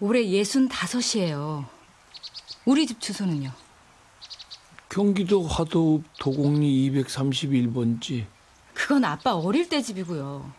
[0.00, 1.66] 올해 예순 다섯이에요.
[2.64, 3.52] 우리 집 주소는요?
[4.88, 8.26] 경기도 화도읍 도곡리 231번지.
[8.72, 10.50] 그건 아빠 어릴 때 집이고요.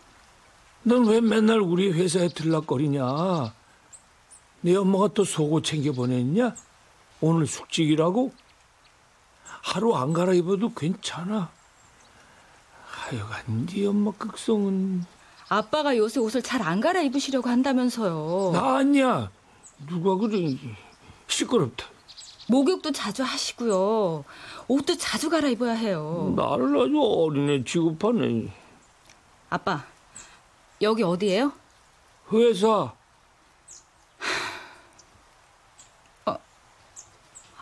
[0.84, 3.52] 넌 왜 맨날 우리 회사에 들락거리냐?
[4.60, 6.54] 네 엄마가 또 속옷 챙겨 보냈냐?
[7.20, 8.32] 오늘 숙직이라고?
[9.62, 11.50] 하루 안 갈아입어도 괜찮아.
[13.12, 15.04] 하여간 네 엄마 극성은
[15.50, 18.52] 아빠가 요새 옷을 잘 안 갈아입으시려고 한다면서요.
[18.54, 19.30] 나 아니야.
[19.86, 20.56] 누가 그래.
[21.26, 21.86] 시끄럽다.
[22.48, 24.24] 목욕도 자주 하시고요.
[24.68, 26.32] 옷도 자주 갈아입어야 해요.
[26.36, 28.50] 나를 아주 어린애 취급하네.
[29.50, 29.84] 아빠,
[30.80, 31.52] 여기 어디예요?
[32.32, 32.92] 회사.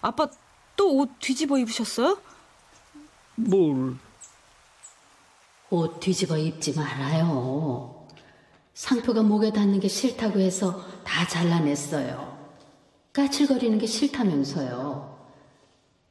[0.03, 0.29] 아빠
[0.77, 2.19] 또 옷 뒤집어 입으셨어요?
[3.35, 3.97] 뭘?
[5.71, 8.07] 옷 뒤집어 입지 말아요.
[8.75, 12.39] 상표가 목에 닿는 게 싫다고 해서 다 잘라냈어요.
[13.13, 15.19] 까칠거리는 게 싫다면서요.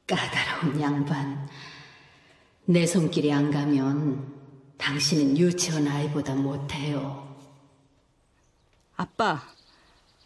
[0.07, 1.47] 까다로운 양반.
[2.65, 4.33] 내 손길이 안 가면
[4.77, 7.35] 당신은 유치원 아이보다 못해요.
[8.95, 9.41] 아빠,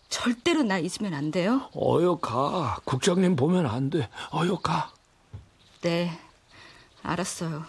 [0.10, 1.70] 절대로 나 잊으면 안 돼요?
[1.76, 2.80] 어여 가.
[2.86, 4.10] 국장님 보면 안 돼.
[4.34, 4.92] 어여 가.
[5.82, 6.12] 네,
[7.02, 7.66] 알았어요.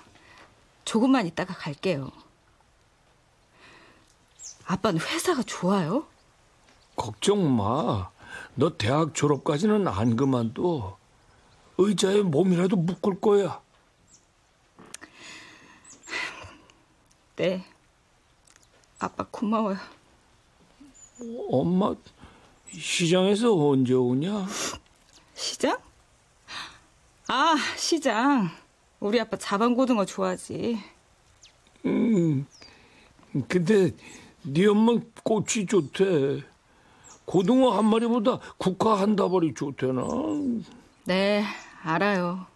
[0.85, 2.11] 조금만 있다가 갈게요.
[4.66, 6.07] 아빠는 회사가 좋아요?
[6.97, 8.11] 걱정 마.
[8.55, 10.97] 너 대학 졸업까지는 안 그만둬.
[11.79, 13.61] 의자에 몸이라도 묶을 거야.
[17.37, 17.64] 네.
[18.99, 19.77] 아빠 고마워요.
[21.51, 21.94] 엄마
[22.70, 24.47] 시장에서 언제 오냐?
[25.35, 25.79] 시장?
[27.29, 28.51] 아, 시장.
[29.00, 30.78] 우리 아빠 자반고등어 좋아하지.
[31.87, 32.46] 음,
[33.48, 33.90] 근데
[34.42, 36.42] 네 엄마 꽃이 좋대.
[37.26, 40.02] 고등어 한 마리보다 국화 한 다발이 좋대나?
[41.04, 41.42] 네,
[41.83, 42.46] 알아요.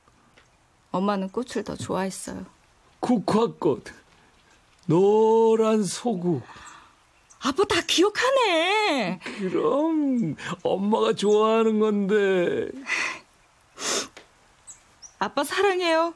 [0.91, 2.45] 엄마는 꽃을 더 좋아했어요.
[3.01, 3.85] 국화꽃,
[4.87, 6.43] 노란 소국.
[7.41, 9.21] 아빠 다 기억하네.
[9.39, 12.69] 그럼 엄마가 좋아하는 건데.
[15.19, 16.15] 아빠 사랑해요.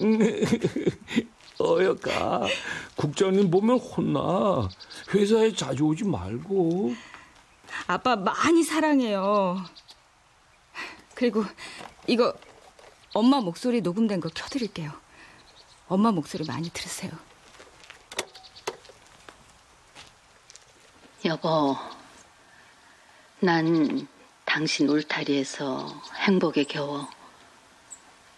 [1.60, 2.46] 어여가
[2.96, 4.68] 국장님 보면 혼나.
[5.14, 6.94] 회사에 자주 오지 말고.
[7.86, 9.62] 아빠 많이 사랑해요.
[11.14, 11.44] 그리고
[12.06, 12.34] 이거
[13.12, 14.92] 엄마 목소리 녹음된 거 켜드릴게요.
[15.88, 17.10] 엄마 목소리 많이 들으세요.
[21.26, 21.76] 여보,
[23.40, 24.08] 난
[24.46, 25.86] 당신 울타리에서
[26.20, 27.08] 행복에 겨워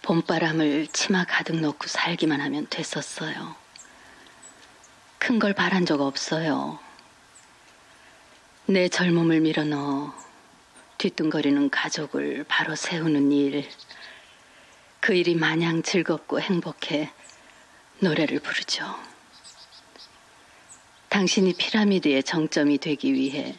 [0.02, 3.54] 봄바람을 치마 가득 넣고 살기만 하면 됐었어요.
[5.18, 6.80] 큰 걸 바란 적 없어요.
[8.66, 10.12] 내 젊음을 밀어넣어
[10.98, 13.68] 뒤뚱거리는 가족을 바로 세우는 일.
[15.00, 17.10] 그 일이 마냥 즐겁고 행복해
[18.00, 18.84] 노래를 부르죠.
[21.08, 23.56] 당신이 피라미드의 정점이 되기 위해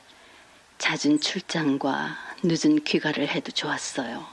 [0.77, 4.32] 잦은 출장과 늦은 귀가를 해도 좋았어요.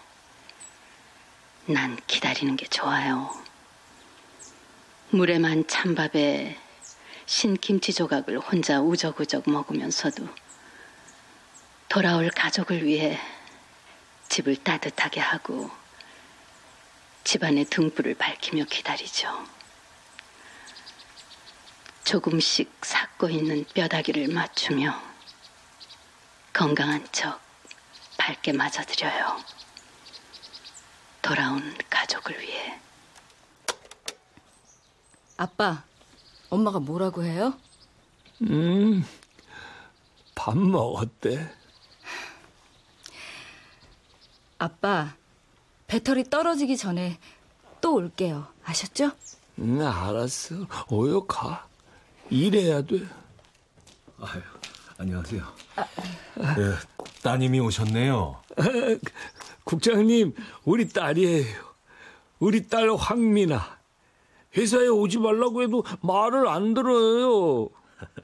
[1.67, 3.31] 난 기다리는 게 좋아요.
[5.11, 6.59] 물에만 찬밥에
[7.27, 10.27] 신김치 조각을 혼자 우적우적 먹으면서도
[11.89, 13.21] 돌아올 가족을 위해
[14.29, 15.71] 집을 따뜻하게 하고
[17.25, 19.47] 집안의 등불을 밝히며 기다리죠.
[22.05, 25.01] 조금씩 삭고 있는 뼈다귀를 맞추며
[26.53, 27.41] 건강한 척
[28.17, 29.60] 밝게 맞아드려요.
[31.23, 32.79] 돌아온 가족을 위해.
[35.37, 35.85] 아빠,
[36.51, 37.55] 엄마가 뭐라고 해요?
[38.43, 39.05] 음,
[40.35, 41.51] 밥 먹었대.
[44.59, 45.15] 아빠,
[45.87, 47.19] 배터리 떨어지기 전에
[47.81, 48.47] 또 올게요.
[48.65, 49.13] 아셨죠?
[49.59, 50.67] 응, 알았어.
[50.93, 51.67] 어여 가.
[52.31, 53.07] 일해야 돼.
[54.21, 54.43] 아유,
[55.01, 55.43] 안녕하세요.
[56.37, 56.75] 네,
[57.23, 58.37] 따님이 오셨네요.
[59.65, 60.35] 국장님,
[60.67, 61.57] 우리 딸이에요.
[62.39, 63.79] 우리 딸 황미나.
[64.59, 67.71] 회사에 오지 말라고 해도 말을 안 들어요.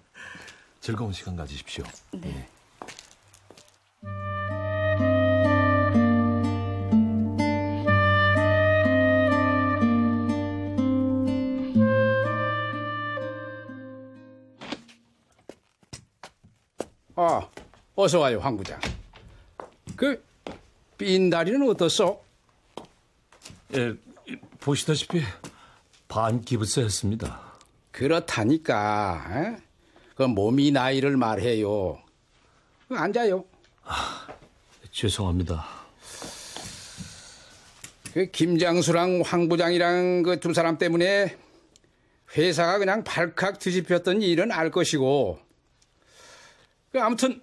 [0.83, 1.83] 즐거운 시간 가지십시오.
[2.13, 2.47] 네.
[17.29, 17.49] 아,
[17.97, 18.79] 어서 와요, 황 부장.
[19.97, 20.23] 그,
[20.97, 22.23] 빈 다리는 어떻소?
[23.75, 23.95] 예,
[24.61, 25.23] 보시다시피
[26.07, 27.41] 반 기부세였습니다.
[27.91, 29.25] 그렇다니까.
[29.31, 29.57] 에?
[30.15, 31.99] 그 몸이 나이를 말해요.
[32.89, 33.45] 그 앉아요.
[34.93, 35.67] 죄송합니다.
[38.15, 41.37] 그 김장수랑 황 부장이랑 그 두 사람 때문에
[42.37, 45.39] 회사가 그냥 발칵 뒤집혔던 일은 알 것이고.
[46.93, 47.41] 그 아무튼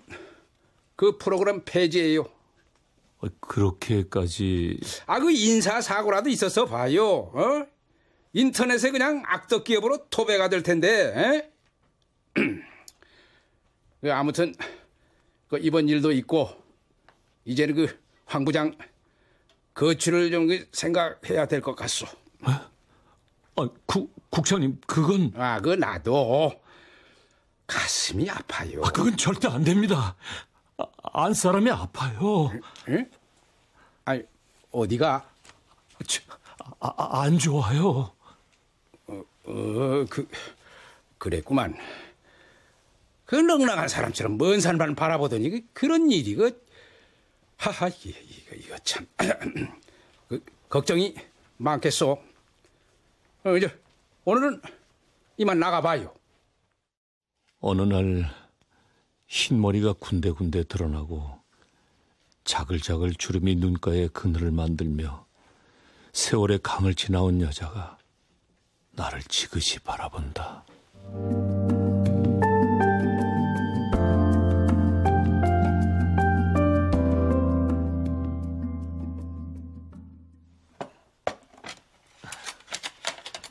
[0.96, 2.22] 그 프로그램 폐지예요.
[2.22, 7.06] 어, 그렇게까지 아, 그 인사 사고라도 있어서 봐요.
[7.34, 7.68] 어?
[8.34, 11.14] 인터넷에 그냥 악덕 기업으로 토배가 될 텐데.
[11.16, 11.52] 에?
[14.02, 14.54] 그 아무튼
[15.48, 16.50] 그 이번 일도 있고
[17.46, 18.76] 이제는 그 황 부장
[19.74, 22.08] 거취를 좀그 생각해야 될 것 같소.
[22.42, 22.70] 아,
[23.86, 26.52] 국, 국장님 그건 아, 그 나도
[27.68, 28.82] 가슴이 아파요.
[28.84, 30.16] 아, 그건 절대 안 됩니다.
[30.78, 32.52] 아, 안 사람이 아파요.
[32.90, 33.10] 응?
[34.06, 34.24] 아니,
[34.72, 35.30] 어디가?
[36.08, 36.22] 저,
[36.80, 38.12] 아, 아, 안 좋아요.
[39.08, 40.28] 어, 그,
[41.18, 41.76] 그랬구만.
[43.26, 46.64] 그 넉넉한 사람처럼 먼 산만 바라보더니 그, 그런 일이 그
[47.58, 49.08] 하하 이거 이거, 이거 참
[50.28, 51.16] 그, 걱정이
[51.58, 52.22] 많겠소.
[53.46, 53.80] 어, 이제
[54.26, 54.62] 오늘은
[55.38, 56.14] 이만 나가봐요.
[57.66, 58.30] 어느 날
[59.28, 61.40] 흰머리가 군데군데 드러나고
[62.44, 65.26] 자글자글 주름이 눈가에 그늘을 만들며
[66.12, 67.98] 세월의 강을 지나온 여자가
[68.92, 70.66] 나를 지그시 바라본다.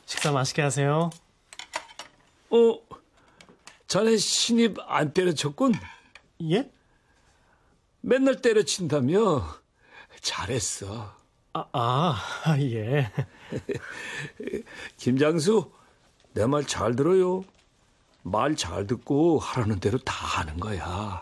[0.05, 1.09] 식사 맛있게 하세요.
[2.51, 2.79] 어,
[3.93, 5.73] 자네 신입 안 때려쳤군?
[6.49, 6.67] 예?
[8.01, 9.45] 맨날 때려친다며?
[10.19, 11.13] 잘했어.
[11.53, 13.11] 아, 아 예.
[14.97, 15.69] 김장수,
[16.33, 17.43] 내 말 잘 들어요.
[18.23, 21.21] 말 잘 듣고 하라는 대로 다 하는 거야.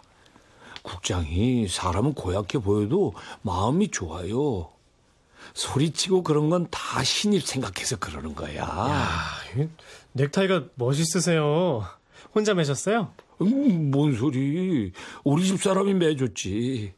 [0.82, 4.72] 국장이 사람은 고약해 보여도 마음이 좋아요.
[5.55, 8.63] 소리치고 그런 건 다 신입 생각해서 그러는 거야.
[8.65, 9.28] 아,
[10.13, 11.86] 넥타이가 멋있으세요.
[12.34, 13.14] 혼자 매셨어요?
[13.42, 14.92] 음, 뭔 소리.
[15.24, 16.94] 우리 집 사람이 매줬지.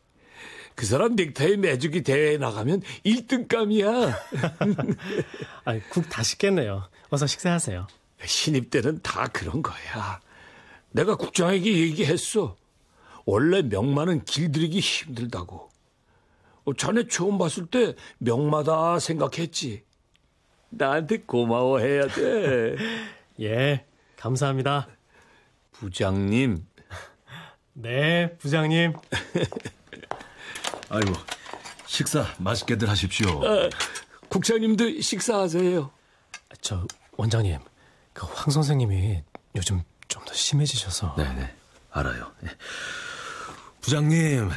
[0.76, 4.14] 그 사람 넥타이 매주기 대회에 나가면 1등감이야.
[5.66, 6.90] 아, 국다 식겠네요.
[7.10, 7.88] 어서 식사하세요.
[8.26, 10.20] 신입 때는 다 그런 거야.
[10.92, 12.56] 내가 국장에게 얘기했어.
[13.26, 15.70] 원래 명마는 길들이기 힘들다고.
[16.66, 19.84] 어, 자네 처음 봤을 때 명마다 생각했지.
[20.70, 22.76] 나한테 고마워해야 돼.
[23.42, 23.86] 예,
[24.18, 24.88] 감사합니다.
[25.74, 26.65] 부장님.
[27.74, 28.93] 네, 부장님.
[30.89, 31.13] 아이고,
[31.88, 33.41] 식사 맛있게들 하십시오.
[33.45, 33.69] 아,
[34.30, 35.91] 국장님도 식사하세요.
[36.61, 36.86] 저
[37.17, 37.59] 원장님,
[38.13, 39.24] 그 황 선생님이
[39.55, 41.15] 요즘 좀 더 심해지셔서.
[41.17, 41.53] 네네,
[41.91, 42.32] 알아요.
[42.45, 42.49] 예.
[43.82, 44.51] 부장님,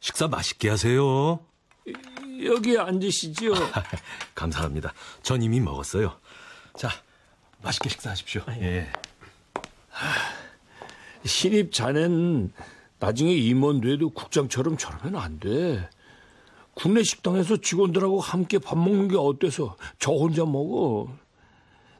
[0.00, 1.40] 식사 맛있게 하세요.
[2.44, 3.52] 여기 앉으시죠.
[4.34, 4.92] 감사합니다.
[5.22, 6.18] 전 이미 먹었어요.
[6.76, 6.90] 자,
[7.62, 8.42] 맛있게 식사하십시오.
[8.60, 8.90] 예.
[11.24, 12.52] 신입 자넨
[12.98, 15.88] 나중에 임원 돼도 국장처럼 저러면 안 돼.
[16.74, 21.08] 국내 식당에서 직원들하고 함께 밥 먹는 게 어때서 저 혼자 먹어.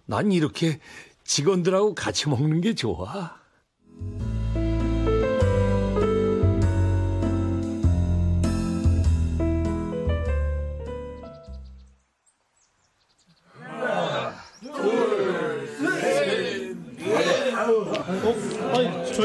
[0.06, 0.80] 난 이렇게
[1.24, 3.38] 직원들하고 같이 먹는 게 좋아.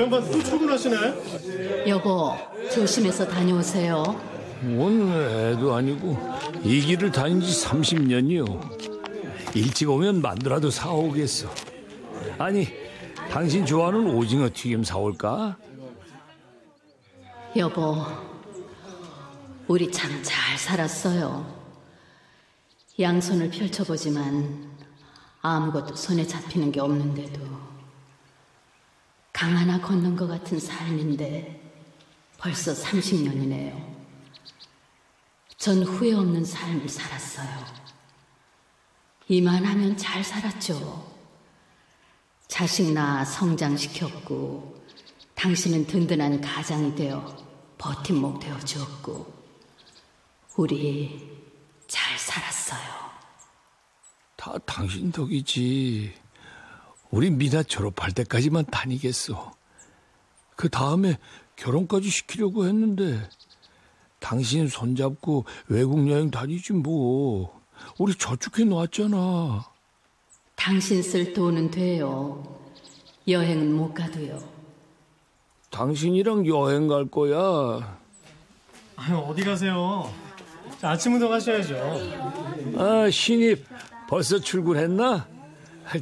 [0.06, 1.88] 양반 또 출근하시네?
[1.88, 2.36] 여보,
[2.72, 4.03] 조심해서 다녀오세요.
[4.62, 6.16] 뭔 애도 아니고
[6.64, 9.56] 이 길을 다닌 지 30년이요.
[9.56, 11.49] 일찍 오면 만두라도 사오겠어.
[12.38, 12.68] 아니,
[13.32, 15.58] 당신 좋아하는 오징어 튀김 사올까?
[17.56, 17.97] 여보,
[19.68, 21.66] 우리 참 잘 살았어요.
[22.99, 24.70] 양손을 펼쳐보지만
[25.41, 27.41] 아무것도 손에 잡히는 게 없는데도
[29.36, 31.61] 강 하나 건넌 것 같은 삶인데
[32.38, 33.95] 벌써 30년이네요.
[35.57, 37.65] 전 후회 없는 삶을 살았어요.
[39.27, 41.13] 이만하면 잘 살았죠.
[42.47, 44.81] 자식 낳아 성장시켰고,
[45.33, 47.36] 당신은 든든한 가장이 되어
[47.77, 49.33] 버팀목 되어 주었고,
[50.55, 51.29] 우리
[51.88, 53.11] 잘 살았어요.
[54.38, 56.24] 다 당신 덕이지.
[57.12, 59.53] 우리 미나 졸업할 때까지만 다니겠어.
[60.56, 61.18] 그 다음에
[61.56, 63.30] 결혼까지 시키려고 했는데
[64.20, 67.62] 당신 손잡고 외국 여행 다니지 뭐.
[67.97, 69.66] 우리 저축해 놓았잖아.
[70.56, 72.43] 당신 쓸 돈은 돼요.
[73.28, 74.39] 여행은 못 가도요.
[75.70, 77.99] 당신이랑 여행 갈 거야.
[78.95, 80.10] 아유, 어디 가세요?
[80.80, 81.76] 자, 아침 운동 하셔야죠.
[82.78, 83.66] 아, 신입
[84.08, 85.34] 벌써 출근했나?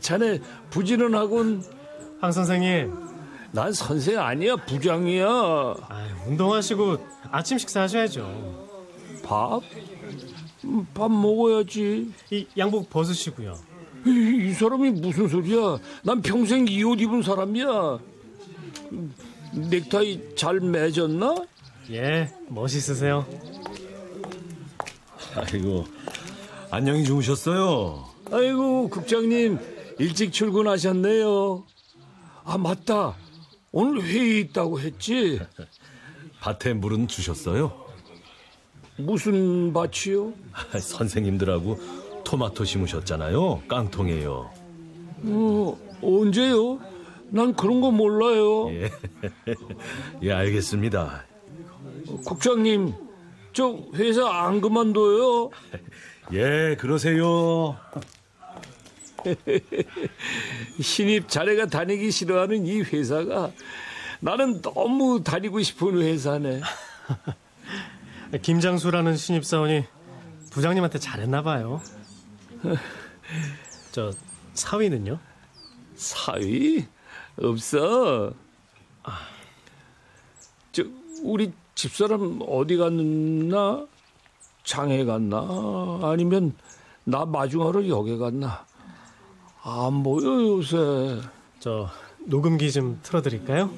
[0.01, 1.63] 자네 부지런하군.
[2.19, 2.93] 황 선생님.
[3.51, 5.27] 난 선생 아니야, 부장이야.
[5.89, 6.97] 아유, 운동하시고
[7.31, 8.67] 아침 식사 하셔야죠.
[9.23, 9.61] 밥?
[10.63, 12.11] 음, 밥 먹어야지.
[12.31, 13.55] 이 양복 벗으시고요.
[14.05, 15.77] 이, 이 사람이 무슨 소리야?
[16.03, 17.99] 난 평생 이 옷 입은 사람이야.
[19.53, 21.35] 넥타이 잘 맺었나?
[21.91, 23.25] 예, 멋있으세요.
[25.35, 25.85] 아이고,
[26.71, 28.05] 안녕히 주무셨어요?
[28.33, 29.59] 아이고, 국장님,
[29.99, 31.63] 일찍 출근하셨네요.
[32.45, 33.15] 아, 맞다.
[33.71, 35.39] 오늘 회의 있다고 했지?
[36.41, 37.71] 밭에 물은 주셨어요?
[38.97, 40.33] 무슨 밭이요?
[40.81, 41.79] 선생님들하고
[42.23, 43.61] 토마토 심으셨잖아요.
[43.67, 44.51] 깡통에요.
[45.25, 46.79] 어, 언제요?
[47.29, 48.71] 난 그런 거 몰라요.
[48.71, 48.91] 예,
[50.23, 51.23] 예 알겠습니다.
[52.25, 52.93] 국장님,
[53.53, 55.51] 저 회사 안 그만둬요?
[56.31, 57.77] 예, 그러세요.
[60.81, 63.51] 신입 자네가 다니기 싫어하는 이 회사가
[64.19, 66.61] 나는 너무 다니고 싶은 회사네.
[68.41, 69.85] 김장수라는 신입 사원이
[70.51, 71.81] 부장님한테 잘했나 봐요.
[73.91, 74.11] 저
[74.53, 75.19] 사위는요?
[75.95, 76.85] 사위?
[77.37, 78.33] 없어.
[80.71, 80.83] 저
[81.21, 83.85] 우리 집사람 어디 갔나?
[84.63, 85.99] 장에 갔나?
[86.03, 86.55] 아니면
[87.03, 88.65] 나 마중하러 역에 갔나?
[89.65, 91.21] 안 보여 요새.
[91.61, 91.89] 저
[92.19, 93.73] 녹음기 좀 틀어드릴까요?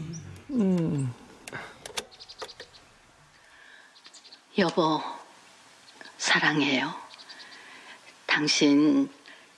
[0.50, 1.14] 음.
[4.58, 5.00] 여보,
[6.18, 6.92] 사랑해요.
[8.26, 9.12] 당신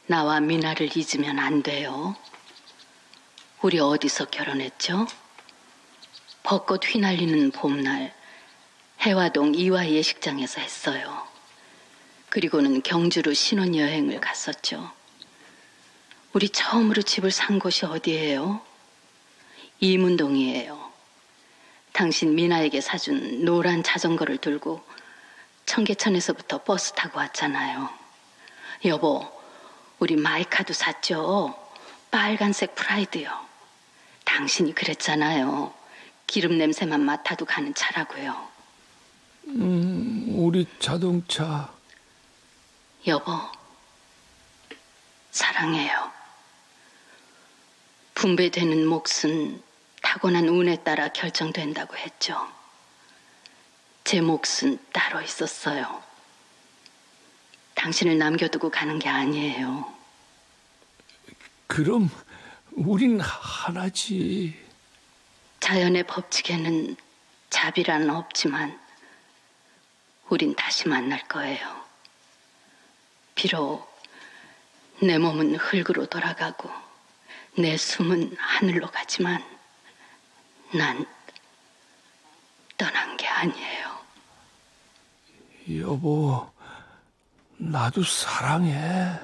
[0.07, 2.13] 나와 미나를 잊으면 안 돼요.
[3.61, 5.07] 우리 어디서 결혼했죠?
[6.43, 8.13] 벚꽃 휘날리는 봄날
[8.99, 11.25] 해화동 이화 예식장에서 했어요.
[12.29, 14.96] 그리고는 경주로 신혼여행을 갔었죠.
[16.37, 18.61] 우리 처음으로 집을 산 곳이 어디예요?
[19.79, 20.91] 이문동이에요.
[21.93, 24.83] 당신 미나에게 사준 노란 자전거를 들고
[25.65, 27.89] 청계천에서부터 버스 타고 왔잖아요.
[28.85, 29.27] 여보,
[29.97, 31.57] 우리 마이카도 샀죠?
[32.11, 33.31] 빨간색 프라이드요.
[34.23, 35.73] 당신이 그랬잖아요.
[36.27, 38.47] 기름 냄새만 맡아도 가는 차라고요.
[39.47, 41.73] 음, 우리 자동차.
[43.07, 43.33] 여보,
[45.31, 46.15] 사랑해요.
[48.17, 49.61] 분배되는 몫은
[50.01, 52.51] 타고난 운에 따라 결정된다고 했죠.
[54.03, 56.01] 제 몫은 따로 있었어요.
[57.75, 59.93] 당신을 남겨두고 가는 게 아니에요.
[61.67, 62.09] 그럼
[62.71, 64.59] 우린 하나지.
[65.59, 66.95] 자연의 법칙에는
[67.51, 68.79] 자비라는 없지만
[70.29, 71.85] 우린 다시 만날 거예요.
[73.35, 73.87] 비록
[75.03, 76.86] 내 몸은 흙으로 돌아가고
[77.57, 79.43] 내 숨은 하늘로 가지만
[80.75, 81.03] 난
[82.77, 83.97] 떠난 게 아니에요.
[85.79, 86.47] 여보,
[87.57, 89.19] 나도 사랑해.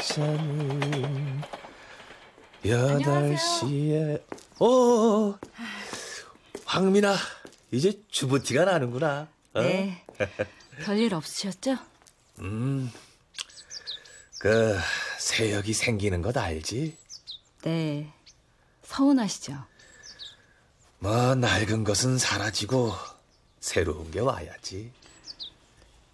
[0.00, 1.42] 기차는
[2.64, 4.24] 여덟 시에
[4.58, 5.38] 어
[6.64, 7.16] 황민아
[7.70, 9.28] 이제 주부티가 나는구나.
[9.54, 9.60] 어?
[9.60, 10.04] 네.
[10.82, 11.76] 별일 없으셨죠?
[12.40, 12.90] 음.
[14.38, 14.78] 그
[15.18, 16.96] 새역이 생기는 것 알지?
[17.62, 18.10] 네.
[18.82, 19.52] 서운하시죠?
[20.98, 22.92] 뭐 낡은 것은 사라지고
[23.60, 24.92] 새로운 게 와야지.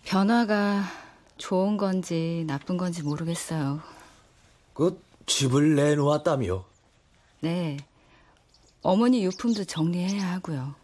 [0.04, 1.05] 변화가
[1.38, 3.80] 좋은 건지 나쁜 건지 모르겠어요.
[4.74, 6.64] 그 집을 내놓았다며?
[7.40, 7.76] 네.
[8.82, 10.74] 어머니 유품도 정리해야 하고요.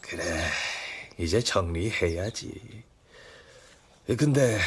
[0.00, 0.22] 그래,
[1.18, 2.84] 이제 정리해야지.
[4.18, 4.58] 근데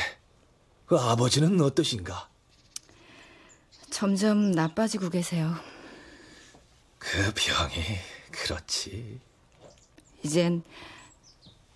[0.85, 2.29] 그 아버지는 어떠신가?
[3.89, 5.53] 점점 나빠지고 계세요.
[6.97, 7.73] 그 병이
[8.31, 9.19] 그렇지.
[10.23, 10.63] 이젠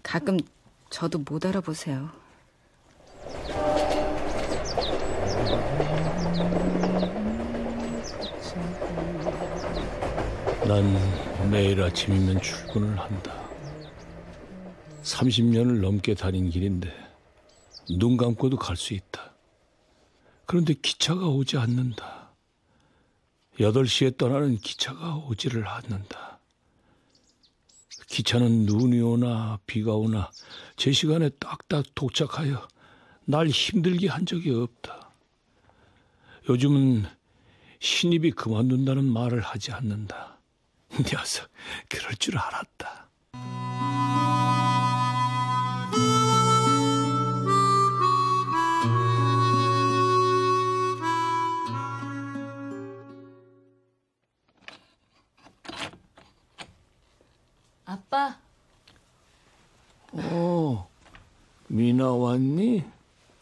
[0.04, 0.38] 가끔
[0.90, 2.12] 저도 못 알아보세요.
[10.72, 13.46] 난 매일 아침이면 출근을 한다.
[15.04, 16.90] 30년을 넘게 다닌 길인데
[18.00, 19.36] 눈 감고도 갈 수 있다.
[20.46, 22.32] 그런데 기차가 오지 않는다.
[23.60, 26.40] 8시에 떠나는 기차가 오지를 않는다.
[28.08, 30.32] 기차는 눈이 오나 비가 오나
[30.78, 32.66] 제 시간에 딱딱 도착하여
[33.26, 35.12] 날 힘들게 한 적이 없다.
[36.48, 37.08] 요즘은
[37.82, 40.41] 신입이 그만둔다는 말을 하지 않는다.
[41.12, 41.50] 녀석,
[41.88, 43.08] 그럴 줄 알았다.
[57.86, 58.38] 아빠.
[60.14, 60.90] 어,
[61.68, 62.84] 미나 왔니?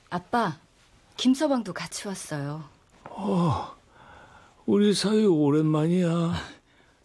[0.10, 0.58] 아빠,
[1.18, 2.64] 김서방도 같이 왔어요.
[3.06, 3.76] 어,
[4.66, 6.34] 우리 사이 오랜만이야.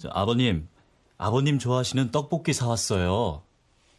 [0.05, 0.69] 저, 아버님,
[1.17, 3.43] 아버님 좋아하시는 떡볶이 사왔어요.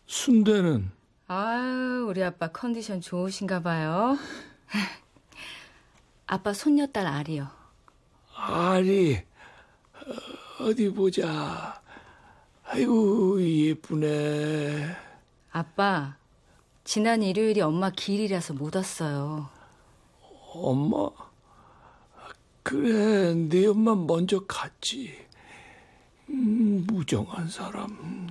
[0.06, 0.92] 순대는?
[1.28, 4.16] 아유, 우리 아빠 컨디션 좋으신가 봐요.
[6.28, 7.48] 아빠 손녀딸 아리요.
[8.36, 9.20] 아리,
[10.62, 11.82] 어디 보자.
[12.66, 14.96] 아이고, 예쁘네.
[15.52, 16.18] 아빠,
[16.84, 19.50] 지난 일요일이 엄마 기일이라서 못 왔어요.
[20.54, 21.10] 엄마?
[22.62, 25.25] 그래, 네 엄마 먼저 갔지.
[26.30, 28.28] 음, 무정한 사람.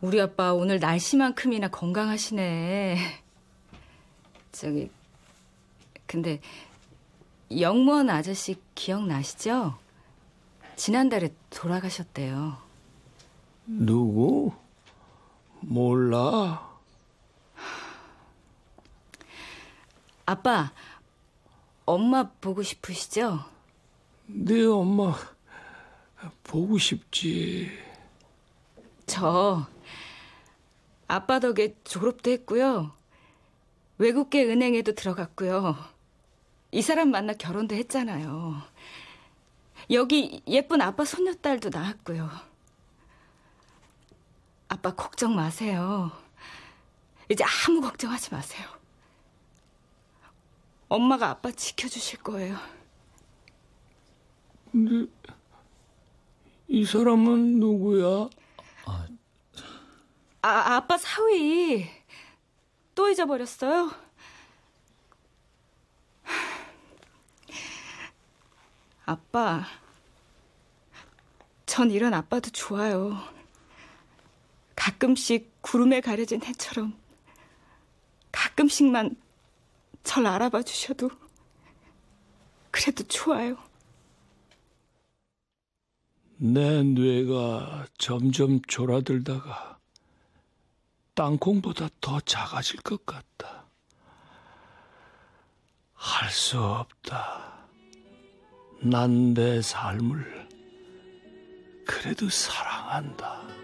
[0.00, 2.98] 우리 아빠 오늘 날씨만큼이나 건강하시네.
[4.52, 4.90] 저기,
[6.06, 6.40] 근데
[7.58, 9.78] 영무원 아저씨 기억나시죠?
[10.76, 12.58] 지난달에 돌아가셨대요.
[13.66, 14.52] 누구?
[15.60, 16.66] 몰라.
[20.26, 20.72] 아빠,
[21.84, 23.44] 엄마 보고 싶으시죠?
[24.26, 25.14] 네 엄마
[26.44, 27.70] 보고 싶지.
[29.06, 29.66] 저
[31.08, 32.92] 아빠 덕에 졸업도 했고요.
[33.98, 35.76] 외국계 은행에도 들어갔고요.
[36.72, 38.62] 이 사람 만나 결혼도 했잖아요.
[39.90, 42.28] 여기 예쁜 아빠 손녀딸도 낳았고요.
[44.68, 46.10] 아빠 걱정 마세요.
[47.30, 48.66] 이제 아무 걱정하지 마세요.
[50.88, 52.56] 엄마가 아빠 지켜주실 거예요.
[54.70, 55.10] 근데
[56.68, 58.28] 이 사람은 누구야?
[60.42, 61.88] 아, 아빠 사위
[62.94, 63.90] 또 잊어버렸어요?
[69.04, 69.64] 아빠,
[71.64, 73.16] 전 이런 아빠도 좋아요.
[74.74, 76.96] 가끔씩 구름에 가려진 해처럼
[78.32, 79.16] 가끔씩만
[80.02, 81.10] 절 알아봐 주셔도
[82.70, 83.56] 그래도 좋아요.
[86.38, 89.78] 내 뇌가 점점 졸아들다가
[91.14, 93.64] 땅콩보다 더 작아질 것 같다.
[95.94, 97.66] 할 수 없다.
[98.82, 100.46] 난 내 삶을
[101.86, 103.55] 그래도 사랑한다.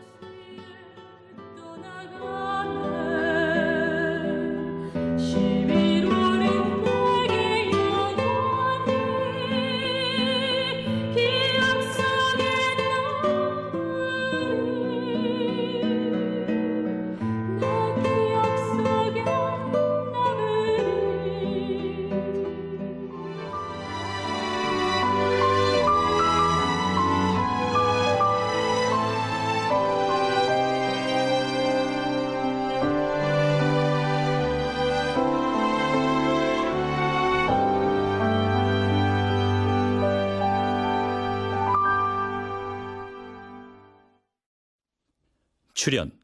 [45.84, 46.16] 출연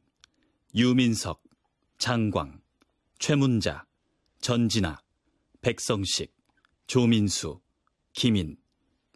[0.73, 1.43] 유민석,
[1.99, 2.61] 장광,
[3.19, 3.87] 최문자,
[4.41, 5.03] 전진아,
[5.63, 6.33] 백성식,
[6.87, 7.61] 조민수,
[8.13, 8.57] 김인,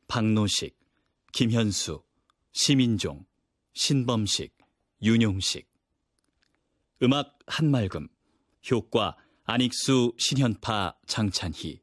[0.08, 0.76] 박노식,
[1.30, 2.02] 김현수,
[2.50, 3.24] 시민종,
[3.74, 4.58] 신범식,
[5.00, 5.70] 윤용식.
[7.04, 8.08] 음악 한말금
[8.68, 11.80] 효과 안익수, 신현파, 장찬희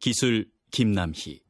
[0.00, 1.40] 기술 김남희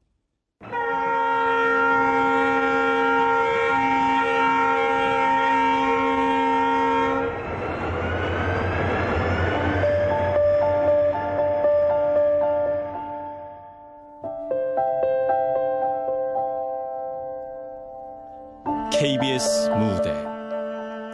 [19.42, 20.14] KBS 무대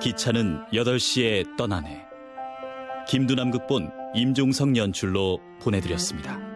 [0.03, 2.05] 기차는 8시에 떠나네
[3.09, 6.48] 김두남 극본 임종성 연출로 보내드렸습니다.